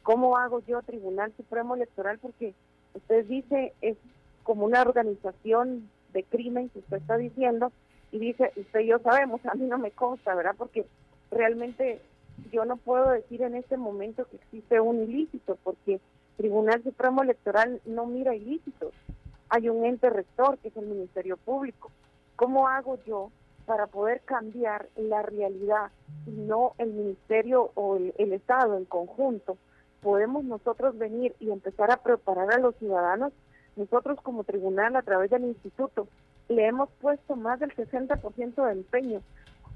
¿Cómo 0.03 0.37
hago 0.37 0.61
yo 0.61 0.81
Tribunal 0.81 1.31
Supremo 1.37 1.75
Electoral? 1.75 2.17
Porque 2.19 2.55
usted 2.95 3.25
dice 3.25 3.73
es 3.81 3.97
como 4.43 4.65
una 4.65 4.81
organización 4.81 5.89
de 6.13 6.23
crimen 6.23 6.69
que 6.69 6.79
usted 6.79 6.97
está 6.97 7.17
diciendo 7.17 7.71
y 8.11 8.19
dice, 8.19 8.51
usted 8.55 8.81
y 8.81 8.87
yo 8.87 8.99
sabemos, 8.99 9.39
a 9.45 9.53
mí 9.53 9.65
no 9.65 9.77
me 9.77 9.91
consta, 9.91 10.35
¿verdad? 10.35 10.55
Porque 10.57 10.85
realmente 11.29 12.01
yo 12.51 12.65
no 12.65 12.77
puedo 12.77 13.09
decir 13.09 13.41
en 13.41 13.55
este 13.55 13.77
momento 13.77 14.25
que 14.25 14.37
existe 14.37 14.79
un 14.79 15.01
ilícito, 15.03 15.57
porque 15.63 15.99
Tribunal 16.37 16.81
Supremo 16.83 17.21
Electoral 17.21 17.81
no 17.85 18.05
mira 18.05 18.35
ilícitos. 18.35 18.93
Hay 19.49 19.69
un 19.69 19.85
ente 19.85 20.09
rector 20.09 20.57
que 20.57 20.69
es 20.69 20.77
el 20.77 20.87
Ministerio 20.87 21.37
Público. 21.37 21.91
¿Cómo 22.35 22.67
hago 22.67 22.97
yo 23.05 23.31
para 23.65 23.87
poder 23.87 24.21
cambiar 24.21 24.87
la 24.95 25.21
realidad 25.21 25.91
y 26.25 26.31
no 26.31 26.73
el 26.77 26.93
Ministerio 26.93 27.71
o 27.75 27.97
el, 27.97 28.13
el 28.17 28.33
Estado 28.33 28.77
en 28.77 28.85
conjunto? 28.85 29.57
Podemos 30.01 30.43
nosotros 30.43 30.97
venir 30.97 31.35
y 31.39 31.51
empezar 31.51 31.91
a 31.91 31.97
preparar 31.97 32.51
a 32.51 32.59
los 32.59 32.75
ciudadanos. 32.77 33.33
Nosotros 33.75 34.19
como 34.21 34.43
tribunal 34.43 34.95
a 34.95 35.03
través 35.03 35.29
del 35.29 35.43
instituto 35.43 36.07
le 36.49 36.65
hemos 36.65 36.89
puesto 36.99 37.35
más 37.35 37.59
del 37.59 37.73
60% 37.75 38.65
de 38.65 38.71
empeño. 38.71 39.21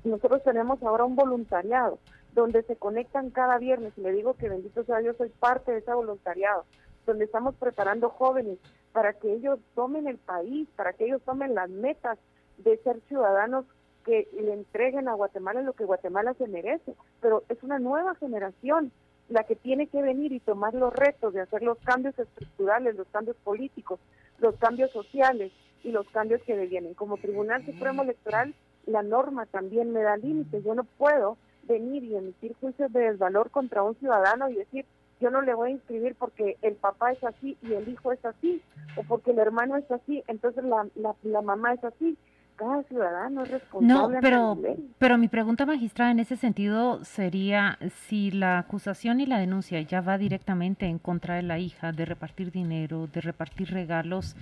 Nosotros 0.04 0.43
tenemos 0.43 0.82
ahora 0.84 1.06
un 1.06 1.15
voluntariado 1.15 1.99
donde 2.36 2.63
se 2.63 2.76
conectan 2.76 3.32
cada 3.32 3.58
viernes, 3.58 3.93
y 3.98 4.02
le 4.02 4.12
digo 4.12 4.34
que 4.36 4.50
bendito 4.50 4.84
sea 4.84 5.00
Dios, 5.00 5.15
soy 5.17 5.30
parte 5.30 5.71
de 5.71 5.80
ese 5.80 5.93
voluntariado, 5.93 6.65
donde 7.06 7.26
estamos 7.26 7.56
preparando 7.56 8.10
jóvenes 8.10 8.60
para 8.91 9.13
que 9.13 9.34
ellos 9.34 9.58
tomen 9.74 10.06
el 10.06 10.17
país, 10.17 10.67
para 10.76 10.93
que 10.93 11.06
ellos 11.06 11.21
tomen 11.24 11.56
las 11.56 11.69
metas 11.69 12.19
de 12.58 12.78
ser 12.84 13.00
ciudadanos 13.08 13.65
que 14.06 14.28
le 14.34 14.54
entreguen 14.54 15.08
a 15.08 15.13
Guatemala 15.13 15.62
lo 15.62 15.74
que 15.74 15.86
Guatemala 15.86 16.34
se 16.36 16.48
merece, 16.48 16.93
pero 17.21 17.43
es 17.50 17.63
una 17.63 17.80
nueva 17.80 18.15
generación 18.15 18.91
la 19.30 19.43
que 19.45 19.56
tiene 19.56 19.88
que 19.88 20.02
venir 20.02 20.32
y 20.34 20.39
tomar 20.39 20.74
los 20.76 20.93
retos 20.93 21.34
de 21.34 21.41
hacer 21.41 21.63
los 21.63 21.80
cambios 21.80 22.17
estructurales, 22.19 22.95
los 22.95 23.08
cambios 23.08 23.38
políticos, 23.38 24.00
los 24.39 24.56
cambios 24.58 24.91
sociales 24.91 25.52
y 25.84 25.91
los 25.91 26.08
cambios 26.10 26.41
que 26.43 26.56
vienen. 26.67 26.93
Como 26.93 27.17
Tribunal 27.17 27.65
Supremo 27.65 28.04
Electoral, 28.04 28.54
la 28.86 29.02
norma 29.02 29.48
también 29.48 29.91
me 29.91 30.04
da 30.04 30.17
límites. 30.17 30.63
Yo 30.63 30.76
no 30.76 30.84
puedo 30.84 31.38
venir 31.67 32.04
y 32.04 32.15
emitir 32.15 32.56
juicios 32.60 32.91
de 32.91 33.12
desvalor 33.12 33.51
contra 33.51 33.84
un 33.84 33.95
ciudadano 33.95 34.49
y 34.49 34.56
decir, 34.56 34.86
yo 35.19 35.30
no 35.30 35.41
le 35.41 35.54
voy 35.54 35.69
a 35.69 35.73
inscribir 35.73 36.15
porque 36.15 36.58
el 36.62 36.75
papá 36.75 37.12
es 37.12 37.23
así 37.23 37.58
y 37.62 37.73
el 37.73 37.88
hijo 37.88 38.12
es 38.12 38.23
así, 38.25 38.62
o 38.95 39.04
porque 39.04 39.32
el 39.32 39.39
hermano 39.39 39.78
es 39.78 39.89
así, 39.91 40.23
entonces 40.28 40.63
la, 40.63 40.88
la, 41.23 41.41
mamá 41.41 41.73
es 41.73 41.84
así. 41.84 42.17
Cada 42.58 42.84
ciudadano 42.84 43.43
es 43.43 43.51
responsable. 43.51 44.15
No, 44.15 44.21
pero, 44.21 44.58
pero 44.97 45.17
mi 45.17 45.28
pregunta 45.28 45.65
magistrada 45.65 46.12
en 46.12 46.19
ese 46.19 46.38
sentido 46.38 47.04
sería 47.04 47.78
si 48.08 48.32
la 48.32 48.60
acusación 48.60 49.19
y 49.19 49.25
la 49.25 49.39
denuncia 49.39 49.82
ya 49.82 49.99
va 49.99 50.17
directamente 50.17 50.86
en 50.86 50.97
contra 50.97 51.36
de 51.36 51.41
la 51.41 51.60
hija, 51.60 51.91
de 51.91 52.06
repartir 52.06 52.51
dinero, 52.51 53.08
de 53.08 53.19
repartir 53.19 53.71
regalos, 53.71 54.38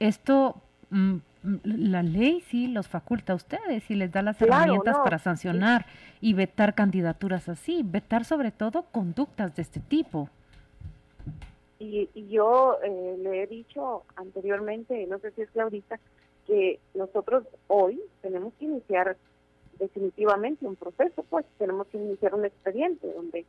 esto 0.00 0.60
la 0.92 2.02
ley 2.02 2.40
sí 2.42 2.68
los 2.68 2.88
faculta 2.88 3.32
a 3.32 3.36
ustedes 3.36 3.90
y 3.90 3.94
les 3.94 4.12
da 4.12 4.22
las 4.22 4.40
herramientas 4.40 4.96
para 4.98 5.18
sancionar 5.18 5.86
y 6.20 6.34
vetar 6.34 6.74
candidaturas 6.74 7.48
así, 7.48 7.82
vetar 7.84 8.24
sobre 8.24 8.50
todo 8.52 8.84
conductas 8.92 9.54
de 9.56 9.62
este 9.62 9.80
tipo. 9.80 10.28
Y, 11.78 12.08
yo 12.28 12.78
eh, 12.84 13.16
le 13.18 13.42
he 13.42 13.46
dicho 13.48 14.04
anteriormente, 14.14 15.04
no 15.08 15.18
sé 15.18 15.32
si 15.32 15.42
es 15.42 15.50
que 15.50 15.60
ahorita, 15.60 15.98
que 16.46 16.78
nosotros 16.94 17.44
hoy 17.66 18.00
tenemos 18.20 18.52
que 18.54 18.66
iniciar 18.66 19.16
definitivamente 19.80 20.64
un 20.64 20.76
proceso, 20.76 21.24
pues 21.28 21.44
tenemos 21.58 21.88
que 21.88 21.98
iniciar 21.98 22.34
un 22.34 22.44
expediente 22.44 23.12
donde 23.12 23.44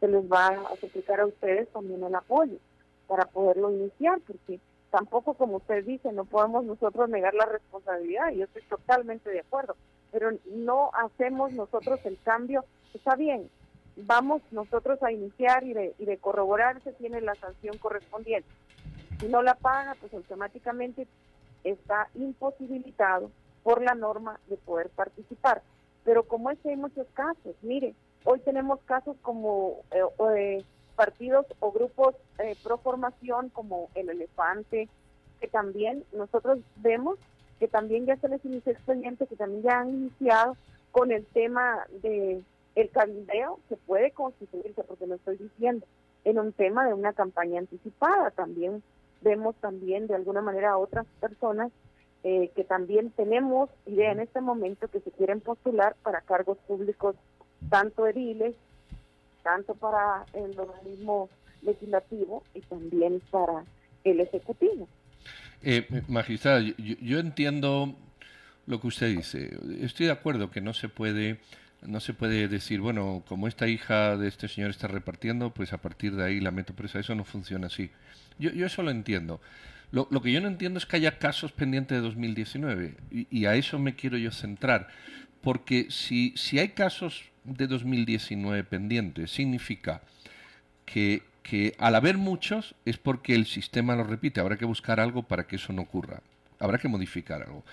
se 0.00 0.08
les 0.08 0.30
va 0.30 0.48
a 0.48 0.76
suplicar 0.76 1.20
a 1.20 1.26
ustedes 1.26 1.68
también 1.68 2.02
el 2.04 2.14
apoyo 2.14 2.58
para 3.06 3.24
poderlo 3.24 3.72
iniciar, 3.72 4.20
porque 4.26 4.60
tampoco, 4.90 5.34
como 5.34 5.56
usted 5.56 5.84
dice, 5.84 6.12
no 6.12 6.24
podemos 6.24 6.64
nosotros 6.64 7.08
negar 7.08 7.34
la 7.34 7.46
responsabilidad, 7.46 8.32
y 8.32 8.38
yo 8.38 8.44
estoy 8.44 8.62
totalmente 8.62 9.30
de 9.30 9.40
acuerdo, 9.40 9.76
pero 10.10 10.30
no 10.46 10.90
hacemos 10.94 11.52
nosotros 11.52 12.00
el 12.04 12.18
cambio, 12.22 12.64
está 12.94 13.14
bien, 13.16 13.50
vamos 13.96 14.42
nosotros 14.50 15.02
a 15.02 15.12
iniciar 15.12 15.64
y 15.64 15.74
de, 15.74 15.94
y 15.98 16.04
de 16.04 16.18
corroborar 16.18 16.82
se 16.82 16.92
tiene 16.92 17.20
la 17.20 17.34
sanción 17.34 17.76
correspondiente. 17.78 18.48
Si 19.20 19.26
no 19.26 19.42
la 19.42 19.54
paga, 19.54 19.96
pues 20.00 20.14
automáticamente 20.14 21.08
está 21.64 22.08
imposibilitado 22.14 23.30
por 23.62 23.82
la 23.82 23.94
norma 23.94 24.38
de 24.46 24.56
poder 24.56 24.88
participar. 24.90 25.62
Pero 26.04 26.22
como 26.22 26.50
es 26.50 26.58
que 26.60 26.70
hay 26.70 26.76
muchos 26.76 27.06
casos, 27.12 27.56
mire, 27.62 27.94
hoy 28.24 28.38
tenemos 28.40 28.80
casos 28.86 29.16
como 29.22 29.80
eh, 29.90 30.00
eh, 30.36 30.64
partidos 30.98 31.46
o 31.60 31.70
grupos 31.70 32.16
eh, 32.40 32.56
pro 32.64 32.78
formación 32.78 33.50
como 33.50 33.88
el 33.94 34.10
elefante, 34.10 34.88
que 35.40 35.46
también 35.46 36.02
nosotros 36.12 36.58
vemos 36.76 37.18
que 37.60 37.68
también 37.68 38.04
ya 38.06 38.16
se 38.16 38.28
les 38.28 38.44
inició 38.44 38.72
expediente, 38.72 39.26
que 39.26 39.36
también 39.36 39.62
ya 39.62 39.80
han 39.80 39.90
iniciado 39.90 40.56
con 40.90 41.12
el 41.12 41.24
tema 41.26 41.86
de 42.02 42.42
el 42.74 42.90
cabildeo, 42.90 43.60
que 43.68 43.76
puede 43.76 44.10
constituirse, 44.12 44.84
porque 44.84 45.06
lo 45.06 45.16
estoy 45.16 45.36
diciendo, 45.36 45.86
en 46.24 46.38
un 46.38 46.52
tema 46.52 46.86
de 46.86 46.94
una 46.94 47.12
campaña 47.12 47.58
anticipada. 47.58 48.30
También 48.30 48.82
vemos 49.20 49.56
también 49.56 50.06
de 50.06 50.14
alguna 50.14 50.42
manera 50.42 50.72
a 50.72 50.78
otras 50.78 51.06
personas 51.20 51.72
eh, 52.22 52.50
que 52.54 52.64
también 52.64 53.10
tenemos 53.10 53.70
idea 53.86 54.12
en 54.12 54.20
este 54.20 54.40
momento 54.40 54.88
que 54.88 55.00
se 55.00 55.10
quieren 55.10 55.40
postular 55.40 55.96
para 56.02 56.20
cargos 56.20 56.58
públicos 56.66 57.16
tanto 57.70 58.06
ediles, 58.06 58.54
tanto 59.48 59.74
para 59.74 60.26
el 60.34 60.58
organismo 60.58 61.30
legislativo 61.62 62.44
y 62.54 62.60
también 62.60 63.20
para 63.30 63.64
el 64.04 64.20
ejecutivo. 64.20 64.86
Eh, 65.62 65.86
magistrada, 66.06 66.60
yo, 66.60 67.18
entiendo 67.18 67.96
lo 68.66 68.80
que 68.80 68.86
usted 68.86 69.16
dice. 69.16 69.58
Estoy 69.80 70.06
de 70.06 70.12
acuerdo 70.12 70.50
que 70.50 70.60
no 70.60 70.74
se 70.74 70.88
puede 70.88 71.38
no 71.80 72.00
se 72.00 72.12
puede 72.12 72.48
decir, 72.48 72.80
bueno, 72.80 73.22
como 73.28 73.46
esta 73.46 73.68
hija 73.68 74.16
de 74.16 74.26
este 74.26 74.48
señor 74.48 74.70
está 74.70 74.88
repartiendo, 74.88 75.50
pues 75.50 75.72
a 75.72 75.78
partir 75.78 76.16
de 76.16 76.24
ahí 76.24 76.40
la 76.40 76.50
meto 76.50 76.74
presa. 76.74 76.98
Eso 76.98 77.14
no 77.14 77.24
funciona 77.24 77.68
así. 77.68 77.90
Yo, 78.38 78.50
yo 78.50 78.66
eso 78.66 78.82
lo 78.82 78.90
entiendo. 78.90 79.40
Lo, 79.92 80.08
que 80.20 80.32
yo 80.32 80.40
no 80.40 80.48
entiendo 80.48 80.78
es 80.78 80.86
que 80.86 80.96
haya 80.96 81.18
casos 81.18 81.52
pendientes 81.52 81.96
de 81.96 82.02
2019 82.02 82.94
y, 83.10 83.26
y, 83.30 83.46
a 83.46 83.54
eso 83.54 83.78
me 83.78 83.94
quiero 83.94 84.18
yo 84.18 84.32
centrar. 84.32 84.88
Porque 85.40 85.86
si, 85.90 86.32
si 86.36 86.58
hay 86.58 86.70
casos 86.70 87.24
de 87.44 87.66
2019 87.66 88.64
pendientes, 88.64 89.30
significa 89.30 90.02
que, 90.84 91.22
que 91.42 91.74
al 91.78 91.94
haber 91.94 92.18
muchos 92.18 92.74
es 92.84 92.98
porque 92.98 93.34
el 93.34 93.46
sistema 93.46 93.96
lo 93.96 94.04
repite. 94.04 94.40
Habrá 94.40 94.56
que 94.56 94.64
buscar 94.64 95.00
algo 95.00 95.22
para 95.22 95.46
que 95.46 95.56
eso 95.56 95.72
no 95.72 95.82
ocurra. 95.82 96.22
Habrá 96.58 96.78
que 96.78 96.88
modificar 96.88 97.42
algo. 97.42 97.64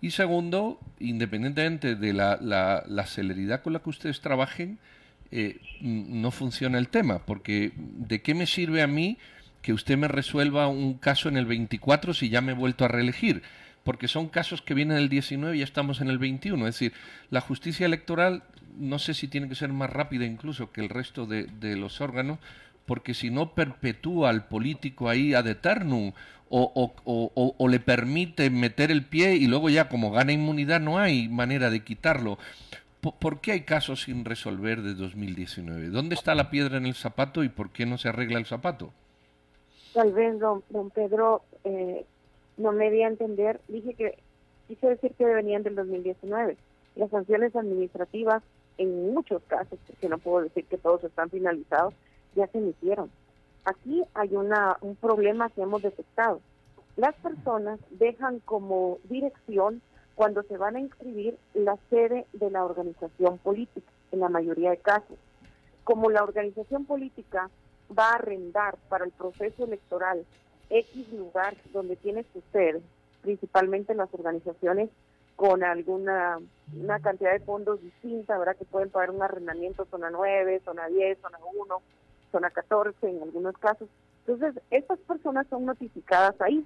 Y 0.00 0.10
segundo, 0.10 0.80
independientemente 0.98 1.94
de 1.94 2.12
la, 2.12 2.38
la, 2.40 2.84
la 2.88 3.06
celeridad 3.06 3.62
con 3.62 3.72
la 3.72 3.80
que 3.80 3.90
ustedes 3.90 4.20
trabajen, 4.20 4.78
eh, 5.30 5.60
no 5.80 6.30
funciona 6.30 6.78
el 6.78 6.88
tema. 6.88 7.24
Porque 7.24 7.72
¿de 7.76 8.20
qué 8.22 8.34
me 8.34 8.46
sirve 8.46 8.82
a 8.82 8.86
mí? 8.86 9.18
que 9.62 9.72
usted 9.72 9.96
me 9.96 10.08
resuelva 10.08 10.66
un 10.66 10.94
caso 10.94 11.28
en 11.28 11.36
el 11.36 11.46
24 11.46 12.12
si 12.12 12.28
ya 12.28 12.40
me 12.40 12.52
he 12.52 12.54
vuelto 12.54 12.84
a 12.84 12.88
reelegir, 12.88 13.42
porque 13.84 14.08
son 14.08 14.28
casos 14.28 14.62
que 14.62 14.74
vienen 14.74 14.96
del 14.96 15.08
19 15.08 15.56
y 15.56 15.58
ya 15.60 15.64
estamos 15.64 16.00
en 16.00 16.08
el 16.08 16.18
21. 16.18 16.66
Es 16.66 16.74
decir, 16.74 16.92
la 17.30 17.40
justicia 17.40 17.86
electoral 17.86 18.42
no 18.76 18.98
sé 18.98 19.14
si 19.14 19.28
tiene 19.28 19.48
que 19.48 19.54
ser 19.54 19.72
más 19.72 19.90
rápida 19.90 20.24
incluso 20.24 20.72
que 20.72 20.80
el 20.80 20.88
resto 20.88 21.26
de, 21.26 21.76
los 21.76 22.00
órganos, 22.00 22.38
porque 22.86 23.14
si 23.14 23.30
no 23.30 23.54
perpetúa 23.54 24.30
al 24.30 24.46
político 24.46 25.08
ahí 25.08 25.34
ad 25.34 25.46
eternum 25.46 26.12
o, 26.48 26.92
o, 27.04 27.54
o, 27.56 27.68
le 27.68 27.80
permite 27.80 28.50
meter 28.50 28.90
el 28.90 29.06
pie 29.06 29.36
y 29.36 29.46
luego 29.46 29.70
ya 29.70 29.88
como 29.88 30.10
gana 30.10 30.32
inmunidad 30.32 30.80
no 30.80 30.98
hay 30.98 31.28
manera 31.28 31.70
de 31.70 31.82
quitarlo. 31.82 32.38
¿Por 33.00 33.40
qué 33.40 33.52
hay 33.52 33.60
casos 33.62 34.02
sin 34.02 34.24
resolver 34.24 34.82
de 34.82 34.94
2019? 34.94 35.88
¿Dónde 35.88 36.14
está 36.14 36.34
la 36.34 36.50
piedra 36.50 36.76
en 36.76 36.86
el 36.86 36.94
zapato 36.94 37.42
y 37.42 37.48
por 37.48 37.70
qué 37.70 37.86
no 37.86 37.98
se 37.98 38.10
arregla 38.10 38.38
el 38.38 38.46
zapato? 38.46 38.92
tal 39.92 40.12
vez 40.12 40.38
don, 40.38 40.62
don 40.70 40.90
Pedro 40.90 41.42
eh, 41.64 42.04
no 42.62 42.72
me 42.72 42.90
di 42.90 43.02
a 43.02 43.08
entender, 43.08 43.60
dije 43.68 43.94
que 43.94 44.18
quise 44.68 44.88
decir 44.88 45.12
que 45.14 45.24
venían 45.24 45.62
del 45.62 45.74
2019. 45.74 46.56
Las 46.94 47.10
sanciones 47.10 47.54
administrativas, 47.56 48.42
en 48.78 49.12
muchos 49.12 49.42
casos, 49.48 49.78
que 50.00 50.08
no 50.08 50.18
puedo 50.18 50.44
decir 50.44 50.64
que 50.66 50.78
todos 50.78 51.02
están 51.04 51.28
finalizados, 51.28 51.94
ya 52.34 52.46
se 52.46 52.58
emitieron. 52.58 53.10
Aquí 53.64 54.02
hay 54.14 54.34
una, 54.36 54.76
un 54.80 54.96
problema 54.96 55.50
que 55.50 55.62
hemos 55.62 55.82
detectado. 55.82 56.40
Las 56.96 57.14
personas 57.16 57.80
dejan 57.90 58.40
como 58.40 58.98
dirección 59.04 59.82
cuando 60.14 60.42
se 60.44 60.56
van 60.56 60.76
a 60.76 60.80
inscribir 60.80 61.36
la 61.54 61.76
sede 61.90 62.26
de 62.32 62.50
la 62.50 62.64
organización 62.64 63.38
política, 63.38 63.90
en 64.12 64.20
la 64.20 64.28
mayoría 64.28 64.70
de 64.70 64.76
casos. 64.76 65.16
Como 65.84 66.10
la 66.10 66.22
organización 66.22 66.84
política 66.84 67.50
va 67.98 68.10
a 68.10 68.14
arrendar 68.16 68.76
para 68.88 69.04
el 69.04 69.10
proceso 69.10 69.64
electoral 69.64 70.24
X 70.70 71.12
lugar 71.12 71.56
donde 71.72 71.96
tiene 71.96 72.24
su 72.32 72.42
sede, 72.52 72.82
principalmente 73.22 73.92
en 73.92 73.98
las 73.98 74.12
organizaciones 74.12 74.90
con 75.36 75.64
alguna 75.64 76.38
una 76.74 77.00
cantidad 77.00 77.32
de 77.32 77.40
fondos 77.40 77.82
distinta, 77.82 78.38
¿verdad? 78.38 78.56
Que 78.56 78.64
pueden 78.64 78.90
pagar 78.90 79.10
un 79.10 79.22
arrendamiento 79.22 79.86
zona 79.90 80.10
9, 80.10 80.62
zona 80.64 80.86
10, 80.88 81.18
zona 81.20 81.38
1, 81.54 81.82
zona 82.30 82.50
14 82.50 83.08
en 83.08 83.22
algunos 83.22 83.56
casos. 83.58 83.88
Entonces, 84.26 84.62
estas 84.70 84.98
personas 85.00 85.46
son 85.48 85.66
notificadas 85.66 86.40
ahí, 86.40 86.64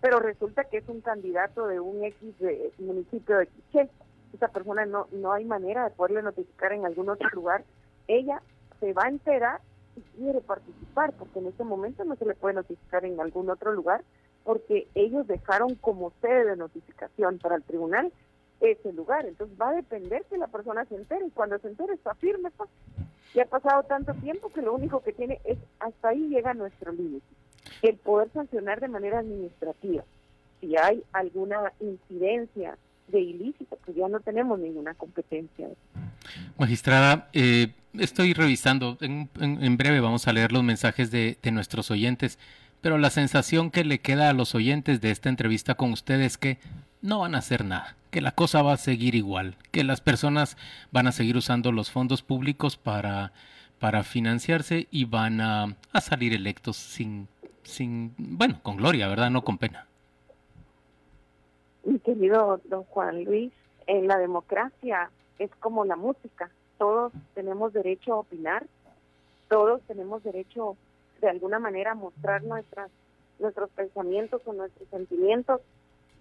pero 0.00 0.20
resulta 0.20 0.64
que 0.64 0.78
es 0.78 0.88
un 0.88 1.00
candidato 1.00 1.66
de 1.66 1.80
un 1.80 2.04
X 2.04 2.38
de 2.38 2.72
municipio 2.78 3.38
de 3.38 3.46
Quiché. 3.48 3.88
Esa 4.32 4.48
persona 4.48 4.86
no, 4.86 5.06
no 5.12 5.32
hay 5.32 5.44
manera 5.44 5.84
de 5.84 5.90
poderle 5.90 6.22
notificar 6.22 6.72
en 6.72 6.86
algún 6.86 7.08
otro 7.08 7.28
lugar. 7.30 7.64
Ella 8.08 8.42
se 8.80 8.92
va 8.92 9.04
a 9.04 9.08
enterar 9.08 9.60
si 9.94 10.00
quiere 10.16 10.40
participar, 10.40 11.12
porque 11.12 11.38
en 11.38 11.46
este 11.46 11.64
momento 11.64 12.04
no 12.04 12.16
se 12.16 12.26
le 12.26 12.34
puede 12.34 12.54
notificar 12.54 13.04
en 13.04 13.20
algún 13.20 13.50
otro 13.50 13.72
lugar, 13.72 14.02
porque 14.44 14.88
ellos 14.94 15.26
dejaron 15.26 15.74
como 15.76 16.12
sede 16.20 16.44
de 16.44 16.56
notificación 16.56 17.38
para 17.38 17.56
el 17.56 17.62
tribunal 17.62 18.12
ese 18.60 18.92
lugar. 18.92 19.26
Entonces 19.26 19.56
va 19.60 19.70
a 19.70 19.74
depender 19.74 20.24
que 20.28 20.38
la 20.38 20.46
persona 20.46 20.84
se 20.86 20.96
entere 20.96 21.26
y 21.26 21.30
cuando 21.30 21.58
se 21.58 21.68
entere 21.68 21.94
está 21.94 22.14
firme. 22.14 22.50
Pues. 22.56 22.70
Y 23.34 23.40
ha 23.40 23.46
pasado 23.46 23.82
tanto 23.84 24.14
tiempo 24.14 24.52
que 24.52 24.62
lo 24.62 24.74
único 24.74 25.02
que 25.02 25.12
tiene 25.12 25.40
es 25.44 25.58
hasta 25.80 26.08
ahí 26.08 26.28
llega 26.28 26.54
nuestro 26.54 26.92
límite. 26.92 27.26
El 27.82 27.96
poder 27.96 28.30
sancionar 28.32 28.80
de 28.80 28.88
manera 28.88 29.18
administrativa. 29.18 30.04
Si 30.60 30.76
hay 30.76 31.02
alguna 31.12 31.72
incidencia 31.80 32.78
de 33.08 33.20
ilícito, 33.20 33.76
pues 33.84 33.96
ya 33.96 34.08
no 34.08 34.20
tenemos 34.20 34.58
ninguna 34.58 34.94
competencia. 34.94 35.68
Magistrada, 36.58 37.28
eh, 37.32 37.74
estoy 37.98 38.32
revisando, 38.32 38.98
en, 39.00 39.76
breve 39.76 40.00
vamos 40.00 40.26
a 40.26 40.32
leer 40.32 40.52
los 40.52 40.62
mensajes 40.62 41.10
de, 41.10 41.38
nuestros 41.52 41.90
oyentes, 41.90 42.38
pero 42.80 42.98
la 42.98 43.10
sensación 43.10 43.70
que 43.70 43.84
le 43.84 44.00
queda 44.00 44.28
a 44.28 44.34
los 44.34 44.54
oyentes 44.54 45.00
de 45.00 45.10
esta 45.10 45.28
entrevista 45.28 45.74
con 45.74 45.92
ustedes 45.92 46.32
es 46.32 46.38
que 46.38 46.58
no 47.00 47.20
van 47.20 47.34
a 47.34 47.38
hacer 47.38 47.64
nada, 47.64 47.96
que 48.10 48.20
la 48.20 48.32
cosa 48.32 48.62
va 48.62 48.74
a 48.74 48.78
seguir 48.78 49.14
igual, 49.14 49.56
que 49.70 49.84
las 49.84 50.00
personas 50.00 50.56
van 50.90 51.06
a 51.06 51.12
seguir 51.12 51.36
usando 51.36 51.72
los 51.72 51.90
fondos 51.90 52.22
públicos 52.22 52.76
para, 52.76 53.32
para 53.78 54.02
financiarse 54.02 54.86
y 54.90 55.04
van 55.04 55.40
a, 55.40 55.76
a 55.92 56.00
salir 56.00 56.34
electos 56.34 56.76
sin, 56.76 57.28
sin, 57.62 58.14
bueno, 58.18 58.60
con 58.62 58.76
gloria, 58.76 59.08
¿verdad? 59.08 59.30
No 59.30 59.42
con 59.42 59.58
pena. 59.58 59.86
Mi 61.84 61.98
querido 61.98 62.60
don 62.64 62.84
Juan 62.84 63.24
Luis, 63.24 63.52
en 63.86 64.08
la 64.08 64.18
democracia 64.18 65.10
es 65.38 65.50
como 65.60 65.84
la 65.84 65.96
música, 65.96 66.50
todos 66.78 67.12
tenemos 67.34 67.72
derecho 67.72 68.14
a 68.14 68.18
opinar, 68.18 68.66
todos 69.48 69.80
tenemos 69.82 70.22
derecho 70.22 70.76
de 71.20 71.28
alguna 71.28 71.58
manera 71.58 71.92
a 71.92 71.94
mostrar 71.94 72.42
nuestras, 72.42 72.90
nuestros 73.38 73.70
pensamientos 73.70 74.42
o 74.44 74.52
nuestros 74.52 74.88
sentimientos. 74.88 75.60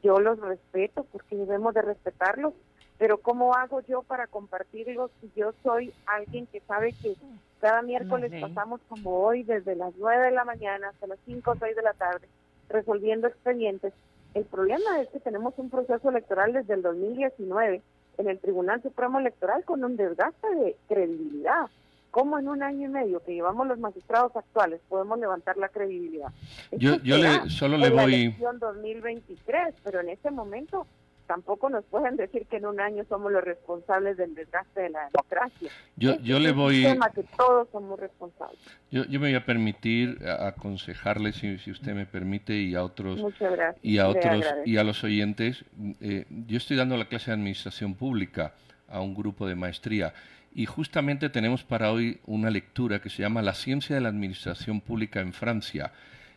Yo 0.02 0.20
los 0.20 0.40
respeto 0.40 1.06
porque 1.12 1.36
debemos 1.36 1.74
de 1.74 1.82
respetarlos, 1.82 2.54
pero 2.98 3.18
¿cómo 3.18 3.54
hago 3.56 3.82
yo 3.82 4.04
para 4.04 4.28
compartirlos 4.28 5.12
si 5.22 5.32
yo 5.36 5.54
soy 5.64 5.94
alguien 6.06 6.46
que 6.48 6.60
sabe 6.62 6.94
que 7.02 7.16
cada 7.60 7.82
miércoles 7.82 8.32
pasamos 8.42 8.82
como 8.90 9.24
hoy 9.24 9.44
desde 9.44 9.76
las 9.76 9.94
9 9.98 10.26
de 10.26 10.32
la 10.32 10.44
mañana 10.44 10.90
hasta 10.90 11.08
las 11.08 11.20
5 11.26 11.52
o 11.52 11.56
6 11.56 11.76
de 11.76 11.82
la 11.82 11.94
tarde 11.94 12.28
resolviendo 12.70 13.28
expedientes 13.28 13.94
El 14.34 14.44
problema 14.46 15.02
es 15.02 15.08
que 15.10 15.20
tenemos 15.20 15.54
un 15.58 15.70
proceso 15.70 16.10
electoral 16.10 16.54
desde 16.54 16.74
el 16.74 16.82
2019 16.82 17.82
en 18.18 18.30
el 18.30 18.40
Tribunal 18.40 18.82
Supremo 18.82 19.20
Electoral 19.20 19.64
con 19.66 19.84
un 19.84 19.96
desgaste 19.96 20.48
de 20.56 20.76
credibilidad. 20.88 21.68
¿Cómo 22.12 22.38
en 22.38 22.48
un 22.48 22.62
año 22.62 22.88
y 22.88 22.92
medio 22.92 23.24
que 23.24 23.34
llevamos 23.34 23.66
los 23.66 23.80
magistrados 23.80 24.36
actuales 24.36 24.80
podemos 24.88 25.18
levantar 25.18 25.58
la 25.58 25.70
credibilidad? 25.70 26.28
Yo, 26.72 26.98
yo 26.98 27.18
le, 27.18 27.50
solo 27.50 27.76
le 27.76 27.90
voy... 27.90 27.98
La 27.98 28.04
elección 28.04 28.60
2023, 28.60 29.76
pero 29.84 30.00
en 30.02 30.10
este 30.10 30.30
momento 30.30 30.86
tampoco 31.28 31.70
nos 31.70 31.84
pueden 31.86 32.16
decir 32.18 32.46
que 32.48 32.58
en 32.58 32.66
un 32.66 32.80
año 32.80 33.04
somos 33.10 33.32
los 33.32 33.44
responsables 33.44 34.18
del 34.18 34.36
desgaste 34.36 34.82
de 34.82 34.90
la 34.90 35.06
democracia. 35.10 35.70
Yo, 35.96 36.12
Este 36.12 36.24
yo 36.24 36.40
le 36.40 36.50
es 36.50 36.52
un 36.56 36.58
voy... 36.62 36.84
tema 36.84 37.10
que 37.12 37.24
todos 37.38 37.68
somos 37.72 38.00
responsables. 38.00 38.60
Yo, 38.92 39.06
yo 39.06 39.20
me 39.20 39.28
voy 39.28 39.36
a 39.36 39.46
permitir 39.46 40.20
a- 40.28 40.48
aconsejarle, 40.48 41.34
si, 41.34 41.58
si 41.60 41.72
usted 41.72 41.94
me 41.94 42.06
permite, 42.06 42.54
y 42.56 42.76
a 42.76 42.84
otros 42.84 43.20
Muchas 43.20 43.52
gracias. 43.52 43.84
y 43.84 43.98
a 43.98 44.08
otros 44.08 44.46
y 44.66 44.78
a 44.78 44.84
los 44.84 45.04
oyentes. 45.04 45.64
eh, 46.02 46.26
yo 46.30 46.58
estoy 46.58 46.78
dando 46.78 46.98
la 46.98 47.06
clase 47.06 47.32
de 47.32 47.36
administración 47.36 47.96
pública 47.96 48.54
a 48.88 49.02
un 49.02 49.16
grupo 49.16 49.48
de 49.48 49.56
maestría 49.56 50.14
y 50.54 50.66
justamente 50.68 51.30
tenemos 51.30 51.64
para 51.64 51.92
hoy 51.92 52.20
una 52.28 52.52
lectura 52.52 53.00
que 53.02 53.10
se 53.10 53.24
llama 53.24 53.42
La 53.42 53.54
ciencia 53.56 53.96
de 53.96 54.02
la 54.02 54.10
administración 54.10 54.82
pública 54.82 55.20
en 55.20 55.34
Francia, 55.34 55.92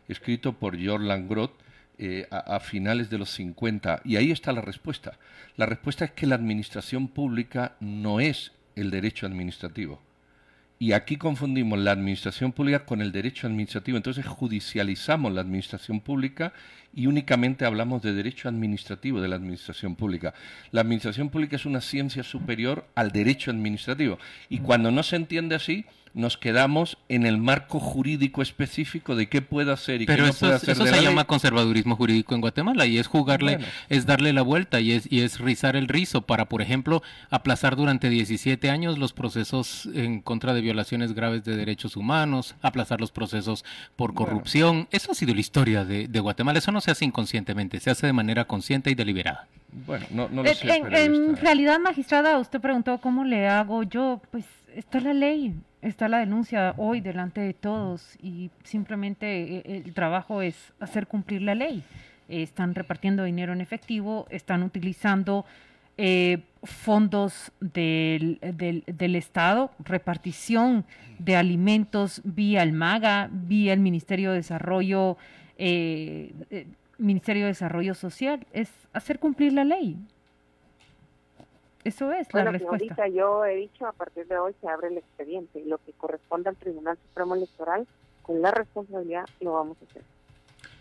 escrito 0.07 0.53
por 0.53 0.75
Georges 0.77 1.07
Langrot 1.07 1.51
eh, 1.99 2.27
a, 2.31 2.55
a 2.55 2.59
finales 2.59 3.09
de 3.09 3.17
los 3.17 3.29
50. 3.31 4.01
Y 4.05 4.15
ahí 4.15 4.31
está 4.31 4.51
la 4.51 4.61
respuesta. 4.61 5.17
La 5.55 5.65
respuesta 5.65 6.05
es 6.05 6.11
que 6.11 6.27
la 6.27 6.35
administración 6.35 7.07
pública 7.07 7.75
no 7.79 8.19
es 8.19 8.51
el 8.75 8.91
derecho 8.91 9.25
administrativo. 9.25 10.01
Y 10.79 10.91
aquí 10.91 11.17
confundimos 11.17 11.79
la 11.79 11.91
administración 11.91 12.51
pública 12.51 12.85
con 12.85 13.01
el 13.01 13.11
derecho 13.11 13.47
administrativo. 13.47 13.97
Entonces 13.97 14.27
judicializamos 14.27 15.33
la 15.33 15.41
administración 15.41 16.01
pública 16.01 16.53
y 16.97 17.05
únicamente 17.05 17.63
hablamos 17.63 18.01
de 18.01 18.11
derecho 18.13 18.49
administrativo 18.49 19.21
de 19.21 19.27
la 19.27 19.35
administración 19.35 19.95
pública. 19.95 20.33
La 20.71 20.81
administración 20.81 21.29
pública 21.29 21.55
es 21.55 21.67
una 21.67 21.79
ciencia 21.79 22.23
superior 22.23 22.87
al 22.95 23.11
derecho 23.11 23.51
administrativo. 23.51 24.17
Y 24.49 24.57
cuando 24.59 24.89
no 24.89 25.03
se 25.03 25.15
entiende 25.15 25.53
así, 25.53 25.85
nos 26.13 26.35
quedamos 26.35 26.97
en 27.09 27.27
el 27.27 27.37
marco 27.37 27.79
jurídico 27.79 28.41
específico 28.41 29.15
de 29.15 29.29
qué 29.29 29.43
puede 29.43 29.71
hacer 29.71 30.01
y 30.01 30.07
Pero 30.07 30.23
qué 30.23 30.31
no 30.31 30.33
puede 30.33 30.53
hacer 30.55 30.69
eso 30.71 30.83
de 30.83 30.89
se 30.89 30.95
la 30.95 31.01
llama 31.03 31.21
ley. 31.21 31.25
conservadurismo 31.27 31.95
jurídico 31.95 32.33
en 32.33 32.41
Guatemala 32.41 32.87
y 32.87 32.97
es 32.97 33.05
jugarle, 33.05 33.57
Bueno. 33.57 33.71
es 33.89 34.07
darle 34.07 34.33
la 34.33 34.41
vuelta 34.41 34.79
y 34.79 34.93
es, 34.93 35.07
y 35.11 35.21
es 35.21 35.39
rizar 35.39 35.75
el 35.75 35.87
rizo 35.87 36.21
para, 36.23 36.45
por 36.45 36.63
ejemplo, 36.63 37.03
aplazar 37.29 37.75
durante 37.75 38.09
17 38.09 38.71
años 38.71 38.97
los 38.97 39.13
procesos 39.13 39.87
en 39.93 40.21
contra 40.21 40.55
de 40.55 40.61
violaciones 40.61 41.13
graves 41.13 41.43
de 41.43 41.55
derechos 41.55 41.95
humanos, 41.95 42.55
aplazar 42.63 42.99
los 42.99 43.11
procesos 43.11 43.63
por 43.95 44.13
Bueno. 44.13 44.25
corrupción. 44.31 44.87
Eso 44.89 45.11
ha 45.11 45.15
sido 45.15 45.35
la 45.35 45.41
historia 45.41 45.85
de, 45.85 46.07
de 46.07 46.19
Guatemala. 46.19 46.57
Eso 46.57 46.71
no 46.71 46.81
se 46.81 46.86
hace 46.91 47.05
inconscientemente, 47.05 47.79
se 47.79 47.89
hace 47.89 48.07
de 48.07 48.13
manera 48.13 48.45
consciente 48.45 48.89
y 48.89 48.95
deliberada. 48.95 49.47
Bueno, 49.85 50.05
no, 50.11 50.29
no 50.29 50.43
lo 50.43 50.49
En, 50.49 50.55
sé, 50.55 50.75
en- 50.75 50.83
pero 50.83 50.97
en 50.97 51.29
está- 51.31 51.41
realidad, 51.41 51.79
magistrada, 51.79 52.37
usted 52.39 52.59
preguntó 52.61 52.97
cómo 52.99 53.23
le 53.23 53.47
hago 53.47 53.83
yo. 53.83 54.21
Pues 54.31 54.45
está 54.75 54.99
la 54.99 55.13
ley, 55.13 55.53
está 55.81 56.07
la 56.07 56.19
denuncia 56.19 56.73
hoy 56.77 57.01
delante 57.01 57.41
de 57.41 57.53
todos 57.53 58.17
y 58.21 58.49
simplemente 58.63 59.57
eh, 59.57 59.83
el 59.85 59.93
trabajo 59.93 60.41
es 60.41 60.55
hacer 60.79 61.07
cumplir 61.07 61.41
la 61.41 61.55
ley. 61.55 61.83
Eh, 62.29 62.41
Están 62.43 62.75
repartiendo 62.75 63.23
dinero 63.23 63.53
en 63.53 63.61
efectivo, 63.61 64.25
están 64.29 64.63
utilizando 64.63 65.45
eh, 65.99 66.39
fondos 66.63 67.51
del, 67.59 68.39
del, 68.41 68.83
del 68.85 69.15
Estado, 69.15 69.71
repartición 69.83 70.85
de 71.19 71.35
alimentos 71.35 72.21
vía 72.23 72.61
el 72.63 72.71
MAGA, 72.71 73.29
vía 73.31 73.73
el 73.73 73.79
Ministerio 73.79 74.29
de 74.31 74.37
Desarrollo, 74.37 75.17
eh, 75.57 76.33
eh, 76.49 76.67
Ministerio 76.97 77.43
de 77.43 77.49
Desarrollo 77.49 77.93
Social, 77.95 78.45
es 78.53 78.69
hacer 78.93 79.19
cumplir 79.19 79.53
la 79.53 79.63
ley. 79.63 79.97
Eso 81.83 82.11
es 82.11 82.27
la 82.33 82.41
Bueno, 82.41 82.51
respuesta. 82.51 82.95
señorita, 82.95 83.07
yo 83.07 83.45
he 83.45 83.55
dicho 83.55 83.87
a 83.87 83.93
partir 83.93 84.27
de 84.27 84.37
hoy 84.37 84.53
se 84.59 84.67
abre 84.67 84.89
el 84.89 84.97
expediente 84.97 85.59
y 85.59 85.69
lo 85.69 85.77
que 85.77 85.93
corresponde 85.93 86.49
al 86.49 86.55
Tribunal 86.57 86.97
Supremo 87.07 87.35
Electoral, 87.35 87.87
con 88.23 88.41
la 88.41 88.51
responsabilidad, 88.51 89.25
lo 89.39 89.53
vamos 89.53 89.77
a 89.81 89.89
hacer. 89.89 90.01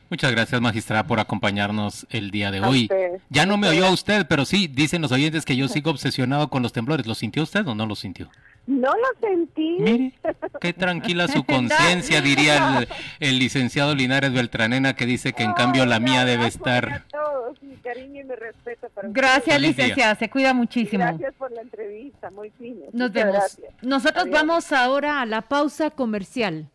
Muchas 0.09 0.31
gracias, 0.31 0.61
magistrada, 0.61 1.07
por 1.07 1.19
acompañarnos 1.19 2.07
el 2.11 2.31
día 2.31 2.51
de 2.51 2.59
A 2.59 2.69
hoy. 2.69 2.89
Ya 3.29 3.45
no 3.45 3.57
me 3.57 3.69
oyó 3.69 3.87
a 3.87 3.91
usted, 3.91 4.27
pero 4.29 4.45
sí, 4.45 4.69
dicen 4.69 5.03
los 5.03 5.11
oyentes 5.11 5.45
que 5.45 5.57
yo 5.57 5.67
sigo 5.69 5.91
obsesionado 5.91 6.49
con 6.49 6.63
los 6.63 6.73
temblores. 6.73 7.07
¿Lo 7.07 7.15
sintió 7.15 7.43
usted 7.43 7.67
o 7.67 7.75
no 7.75 7.87
lo 7.87 7.97
sintió? 7.97 8.29
No 8.67 8.91
lo 8.93 9.21
sentí. 9.21 9.77
Mire, 9.79 10.13
qué 10.61 10.73
tranquila 10.73 11.29
su 11.29 11.45
conciencia, 11.45 12.21
diría 12.21 12.79
el, 12.81 12.89
el 13.21 13.39
licenciado 13.39 13.95
Linares 13.95 14.33
Beltranena, 14.33 14.95
que 14.95 15.07
dice 15.07 15.33
que 15.33 15.45
en 15.45 15.53
cambio 15.53 15.87
la 15.87 16.01
mía 16.01 16.25
debe 16.25 16.47
estar... 16.47 16.89
A 16.91 17.05
todos, 17.11 17.63
mi 17.63 17.77
cariño 17.77 18.23
y 18.23 18.25
mi 18.25 18.35
respeto 18.35 18.89
para 18.91 19.09
Gracias, 19.09 19.61
licenciada, 19.61 20.15
se 20.17 20.29
cuida 20.29 20.53
muchísimo. 20.53 21.05
Gracias 21.05 21.35
por 21.35 21.53
la 21.53 21.63
entrevista, 21.63 22.31
muy 22.31 22.51
fino. 22.51 22.87
Nos 22.93 23.11
Muchas 23.11 23.13
vemos. 23.13 23.33
gracias. 23.35 23.73
Nosotros 23.83 24.25
Adiós. 24.25 24.35
vamos 24.41 24.73
ahora 24.73 25.21
a 25.21 25.27
la 25.27 25.43
pausa 25.43 25.91
comercial. 25.91 26.69